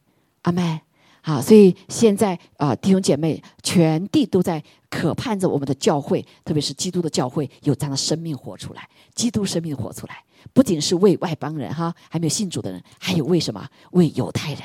[0.47, 0.81] 阿妹，
[1.23, 13.69] 好，所以现在啊，弟兄姐妹，全地都在渴盼着我们的教会，特别是基督的教会有这样的生命活出来，基督生命活出来，不仅是为外邦人哈，还没有信主的人，还有为什么？
[13.91, 14.63] 为犹太人。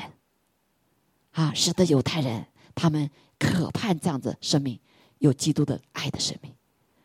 [1.32, 2.46] 啊，使得犹太人
[2.76, 4.78] 他们渴盼这样子生命，
[5.18, 6.52] 有基督的爱的生命，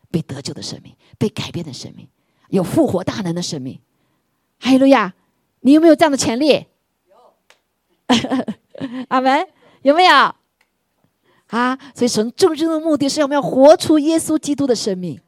[0.08, 2.06] 被得救的生命，被改变的生命，
[2.50, 3.80] 有复活大能的生命。
[4.60, 5.14] 哈利路亚！
[5.62, 6.66] 你有没有这样的潜力？
[7.08, 7.16] 有。
[9.08, 9.46] 阿门。
[9.82, 10.34] 有没有？
[11.46, 11.78] 啊！
[11.94, 15.18] 所以神重生的目的是我们要活出耶稣基督的生命。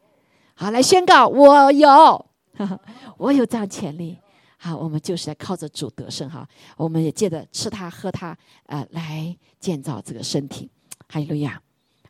[0.53, 2.25] 好，来宣告我有，
[3.17, 4.19] 我有这样潜力。
[4.57, 6.47] 好，我们就是来靠着主得胜哈。
[6.77, 8.37] 我们也借着吃它喝它，
[8.67, 10.69] 呃，来建造这个身体。
[11.07, 11.59] 哈利路亚！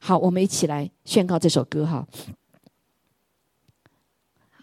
[0.02, 2.06] 好，我们一起来宣告这首歌哈。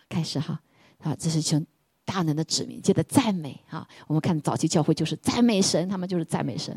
[0.09, 0.61] 开始哈，
[1.01, 1.65] 好，这是从
[2.09, 3.87] 大能的指明，借着赞美哈。
[4.07, 6.75] 我们看早期教会就是赞美神，他们就是赞美神。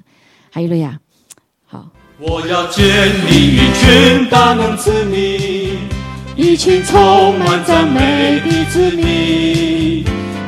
[0.51, 0.99] 哈利路亚！
[1.65, 1.89] 好。
[2.19, 2.83] 我要建
[3.25, 5.79] 立一群大能子民，
[6.35, 10.03] 一群充满赞美的子民。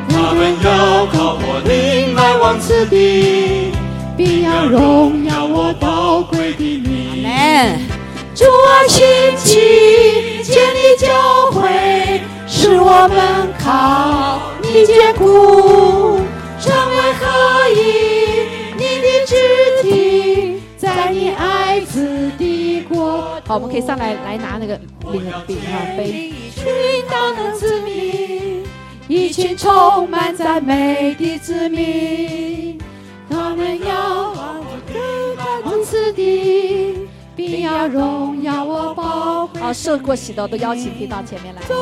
[0.09, 3.71] 他们要靠我灵来往此地，
[4.15, 7.23] 必要荣耀我宝贵的名。
[8.35, 9.03] 主啊，兴
[9.37, 14.41] 起建立教会，使我们靠
[14.73, 16.17] 你坚固，
[16.59, 17.77] 成为合一，
[18.75, 19.35] 你的肢
[19.83, 20.59] 体。
[20.75, 24.75] 在你爱子的国，好，我们可以上来来拿那个
[25.11, 26.07] 领饼啊杯。
[26.07, 26.65] 一群
[27.07, 28.63] 大能子民，
[29.07, 32.79] 一群充满赞美的子民，
[33.29, 34.33] 他们要
[35.63, 39.61] 往此地，并要荣耀我宝贵。
[39.61, 41.61] 好，受过洗的都邀请可以到前面来。
[41.61, 41.75] 主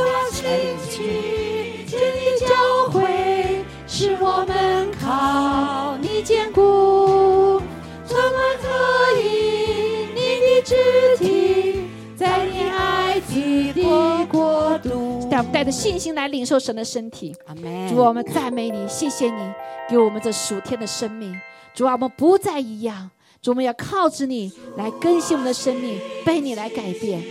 [1.92, 7.62] 啊，兴起建立教会，使我们靠你坚固。
[8.08, 11.84] 充满可以，你的肢体
[12.16, 13.34] 在你爱子
[13.74, 15.28] 的国度。
[15.30, 17.36] 带带着信心来领受神的身体。
[17.48, 17.90] 阿门。
[17.90, 19.52] 主啊，我们赞美你，谢谢你
[19.90, 21.34] 给我们这属天的生命。
[21.74, 23.10] 主啊，我们不再一样。
[23.42, 27.22] 主，我们要靠着你来更新我们的生命，被你来改变。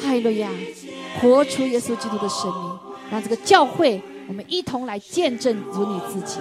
[0.00, 0.48] 哈利路亚，
[1.20, 2.71] 活出耶稣基督的生命，
[3.12, 6.38] 让这个教会我们一同来见证主你自己，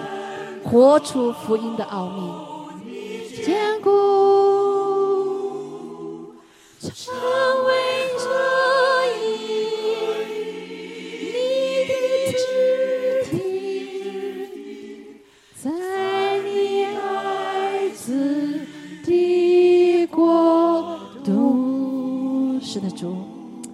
[0.64, 2.32] 活出福音的奥秘。
[3.44, 3.90] 坚固，
[6.80, 7.14] 成
[7.66, 7.74] 为
[8.18, 8.26] 这
[9.20, 9.28] 一
[11.26, 11.34] 你
[11.90, 11.94] 的
[12.32, 12.42] 肢
[13.26, 13.36] 体，
[15.62, 15.70] 在
[16.40, 18.62] 你爱子
[19.04, 22.58] 的国度。
[22.62, 23.14] 是的，主，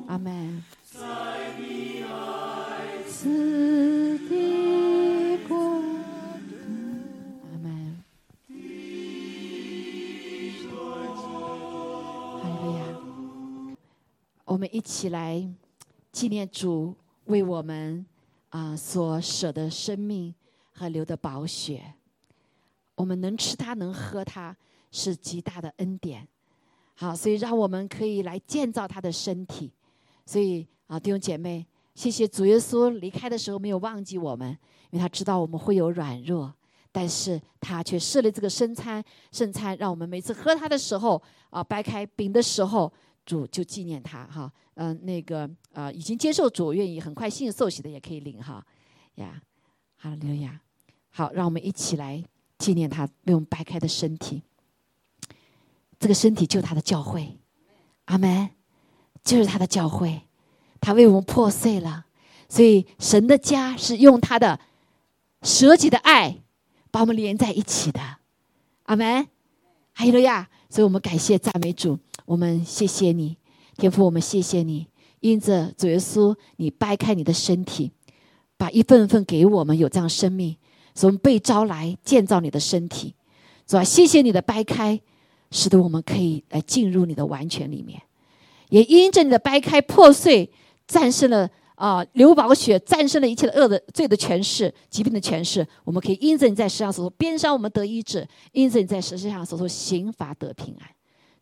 [0.07, 0.63] 阿门。
[14.57, 15.47] 我们一起来
[16.11, 16.91] 纪念主
[17.25, 18.03] 为我们
[18.49, 20.33] 啊所舍的生命
[20.71, 21.93] 和流的宝血。
[22.95, 24.57] 我们能吃它，能喝它，
[24.89, 26.27] 是极大的恩典。
[26.95, 29.71] 好，所以让我们可以来建造他的身体。
[30.25, 31.63] 所以啊，弟兄姐妹，
[31.93, 34.49] 谢谢主耶稣离开的时候没有忘记我们，
[34.89, 36.51] 因为他知道我们会有软弱，
[36.91, 41.21] 但是他却设立这个圣餐，圣餐让我们每次喝它的时候
[41.51, 42.91] 啊，掰开饼的时候。
[43.27, 48.65] 主就纪念他哈，嗯，那个呃，已经接受主，愿意很快信受洗的也可以领哈，
[49.15, 49.41] 呀，
[49.97, 50.61] 好，刘雅，
[51.09, 52.23] 好，让我们一起来
[52.57, 54.41] 纪念他为我们掰开的身体，
[55.99, 57.37] 这个身体就是他的教会，
[58.05, 58.49] 阿门，
[59.25, 60.21] 就是他的教会，
[60.79, 62.05] 他为我们破碎了，
[62.47, 64.57] 所以神的家是用他的
[65.41, 66.37] 舍己的爱
[66.91, 68.19] 把我们连在一起的，
[68.83, 69.27] 阿门，
[69.91, 71.99] 还有刘亚，所以我们感谢赞美主。
[72.27, 73.37] 我们谢谢你，
[73.77, 74.85] 天父，我们谢谢你，
[75.21, 77.89] 因着主耶稣，你掰开你的身体，
[78.57, 80.57] 把一份份给我们有这样生命，
[80.93, 83.15] 所以我们被招来建造你的身体，
[83.65, 83.83] 是吧？
[83.83, 84.99] 谢谢你的掰开，
[85.51, 88.01] 使得我们可以来进入你的完全里面，
[88.67, 90.51] 也因着你的掰开破碎，
[90.85, 100.89] 战胜了啊流宝血，战胜了一切的恶的罪的权势、疾病的权势，我们可以因着你在世上所说边伤我们得医治，因着你在世上所说刑罚得平安。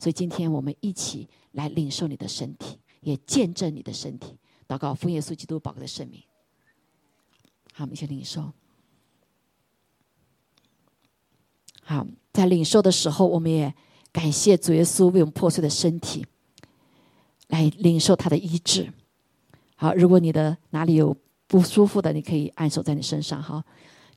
[0.06, 4.38] 所以今天我们一起来领受你的身体，也见证你的身体，
[4.68, 6.22] 祷告奉耶稣基督宝贵的圣名。
[7.74, 8.52] 好，我们一起领受。
[11.82, 13.74] 好，在领受的时候，我们也
[14.12, 16.24] 感谢主耶稣为我们破碎的身体，
[17.48, 18.94] 来领受他的医治。
[19.76, 21.18] 好，如果你的哪里有
[21.48, 23.42] 不舒服的，你可以按手在你身上。
[23.42, 23.66] 哈，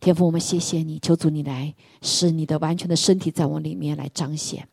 [0.01, 4.69] 天父，我们谢谢你，求主你来使你的完全的身体在我里面来彰显。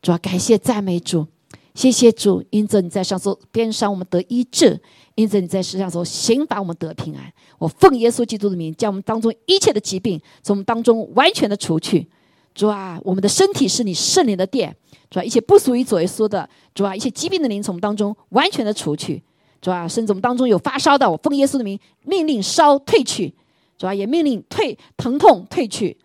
[0.00, 1.26] 主要感谢赞美主，
[1.74, 4.80] 谢谢主，因着你在上说边上我们得医治，
[5.16, 7.32] 因着你在世上说刑罚我们得平安。
[7.58, 12.06] 我奉耶稣基督的名，将我们当中一切的疾病从我们当中完全的除去。
[12.54, 14.74] 主啊，我们的身体是你圣灵的殿，
[15.10, 19.22] 主啊，一切不属于主耶稣的，主啊，一切疾病的灵从我们当中完全的除去。
[19.60, 23.34] 主啊，甚至我们当中有发烧的，我奉耶稣的名命令烧退去，
[23.76, 25.96] 主啊，也命令退疼痛退去。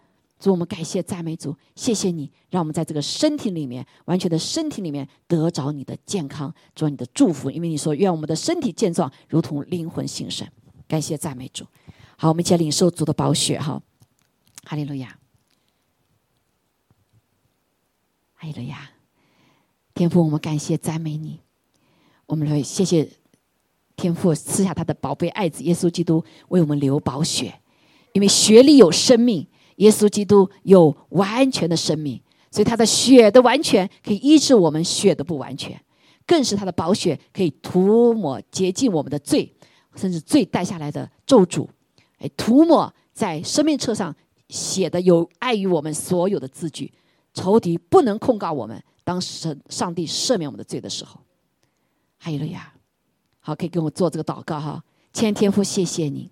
[0.44, 7.50] 主，我们感谢赞美主，谢谢你，让我们在这个身体里面，完全的身体里面得着你的健康，做你的祝福。
[7.50, 10.46] 因为你说，愿我们的身体健壮，如同灵魂兴盛。
[10.86, 11.66] 感谢赞美主。
[12.18, 13.82] 好，我们一起来领受主的宝血，哈，
[14.66, 15.18] 哈利路亚，
[18.34, 18.92] 哈利路亚。
[19.94, 21.40] 天父，我们感谢赞美你，
[22.26, 23.10] 我们来谢谢
[23.96, 27.62] 天父赐下他的宝贝爱子耶稣基督为我们流宝血，
[28.12, 29.48] 因为血里有生命。
[29.78, 32.22] 耶稣基督有完全的生命，
[32.52, 35.80] 所以他的血的完全可以医治我们血的不完全，
[36.26, 39.54] 更是他的宝血可以涂抹洁净我们的罪，
[39.96, 41.68] 甚至罪带下来的咒诅，
[42.20, 44.16] 哎，涂抹在生命册上
[44.50, 46.92] 写的有碍于我们所有的字句，
[47.34, 48.84] 仇敌不能控告我们。
[49.06, 51.20] 当神上帝赦免我们的罪的时候，
[52.18, 52.74] 还有了呀，
[53.42, 54.82] 好，可以跟我做这个祷告哈。
[55.12, 56.32] 千天父，谢谢你，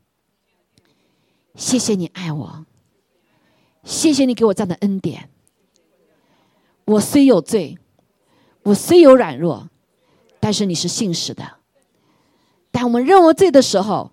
[1.55, 2.65] 谢谢你爱我。
[3.83, 5.29] 谢谢你给我这样的恩典。
[6.85, 7.77] 我虽有罪，
[8.63, 9.69] 我虽有软弱，
[10.39, 11.57] 但是你是信实的。
[12.71, 14.11] 当我们认为罪的时候，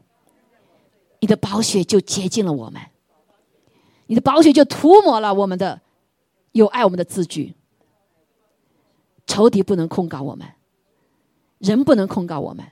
[1.20, 2.80] 你的宝血就洁净了我们，
[4.06, 5.80] 你的宝血就涂抹了我们的
[6.52, 7.54] 有爱我们的字句。
[9.26, 10.46] 仇敌不能控告我们，
[11.58, 12.64] 人不能控告我们，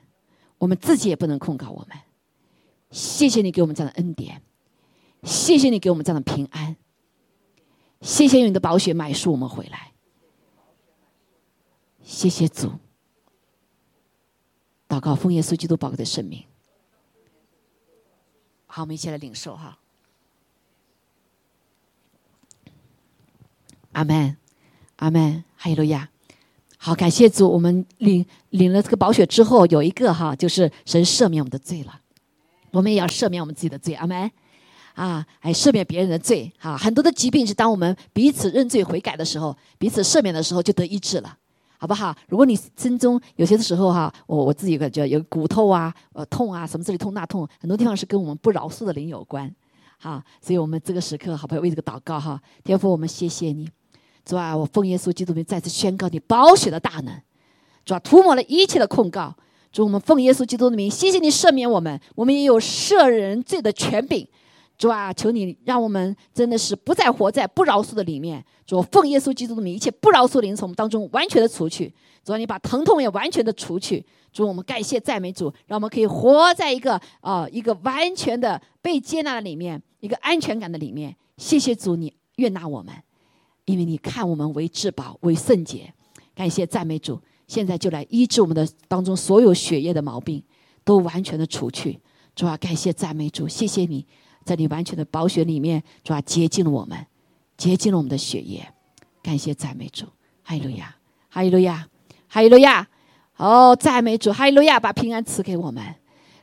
[0.57, 1.97] 我们自己也不能控告我们。
[2.89, 4.41] 谢谢你给我们这样的恩典，
[5.23, 6.75] 谢谢你给我们这样的平安。
[8.01, 9.91] 谢谢用你的宝血买赎我们回来，
[12.03, 12.71] 谢谢主。
[14.87, 16.45] 祷告奉耶稣基督宝贵的生命。
[18.65, 19.77] 好，我们一起来领受哈。
[23.91, 24.37] 阿门，
[24.97, 26.09] 阿门，哈利路亚。
[26.77, 32.01] 好，感谢主，我们领领了这个宝血之后，有一个哈，就是神赦免我们的罪了。
[32.71, 34.31] 我们也要赦免我们自己的罪，阿门。
[34.97, 41.37] 啊，还赦免别人的罪，哈，很多的疾病是当我们彼此认罪悔改的时候，彼此赦免的时候就得医治了，
[41.77, 42.15] 好不好？
[42.27, 49.53] 如果你心中有些的时候哈，我我自己感觉有骨头啊，呃，痛啊，什么这里痛那痛，很多地方是跟我们不饶恕的灵有关，
[49.99, 51.61] 哈，所以我们这个时刻，好不好？
[51.61, 53.69] 为这个祷告哈，天父，我们谢谢你，
[54.25, 57.13] 主啊，我奉耶稣基督名再次宣告你宝血的大能，
[57.85, 59.35] 主啊，涂抹了一切的控告，
[59.71, 64.27] 主，我们奉耶稣基督的名，谢谢你赦免我们，我们也有赦人罪的权柄。
[64.77, 68.43] 主啊，求你让我们真的是不再活在不饶恕的里面。
[68.65, 71.91] 主，奉耶稣基督的名，一切不饶恕的灵从我们当中完全的除去。
[72.23, 74.05] 主啊，你把疼痛也完全的除去。
[74.31, 81.15] 主，我们感谢赞美主，让我们可以活在一个啊一个完全的被接纳的里面，一个安全感的里面。
[81.37, 82.93] 谢谢主，你悦纳我们，
[83.65, 85.91] 因为你看我们为至宝，为圣洁。
[86.35, 90.43] 感谢赞美主，现在就来医治我们的当中所有血液的毛病，
[90.83, 91.99] 都完全的除去。
[92.35, 94.05] 主啊，感谢赞美主，谢谢你。
[94.47, 97.05] 在你完全的宝血里面，主啊，洁净了我们，
[97.57, 98.65] 洁净了我们的血液。
[99.21, 100.05] 感谢赞美主，
[100.41, 100.95] 哈利路亚，
[101.27, 101.85] 哈利路亚，
[102.29, 102.87] 哈利路亚。
[103.35, 105.83] 哦，赞美主，哈利路亚，把平安赐给我们。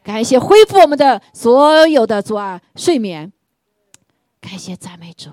[0.02, 3.32] 感谢恢复我们的所有的主啊睡眠。
[4.40, 5.30] 感谢赞美主，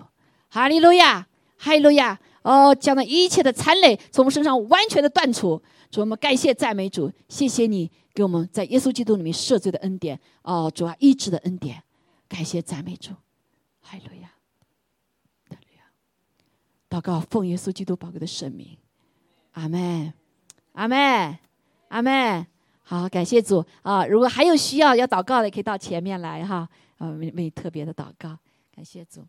[0.50, 1.28] 哈利路亚，
[1.58, 2.18] 哈利路亚。
[2.44, 5.62] 哦，将那一切的残累从我们身上完全的断除。
[5.92, 10.20] 主，我们感谢赞美主，谢谢你给我们在耶稣基督里面赦罪的恩典。
[10.42, 11.84] 哦，主啊，医治的恩典。
[12.32, 13.12] 感谢赞美主，
[13.82, 14.30] 哈利路亚，
[15.50, 15.84] 哈利亚。
[16.90, 18.78] 祷告奉耶稣基督宝贵的圣名，
[19.52, 20.14] 阿门，
[20.72, 21.38] 阿门，
[21.90, 22.48] 阿门。
[22.84, 24.06] 好，感谢主啊！
[24.06, 26.68] 如果还有需要要祷告的，可以到前面来哈。
[27.00, 28.40] 啊，为为特别的祷告，
[28.74, 29.28] 感谢主。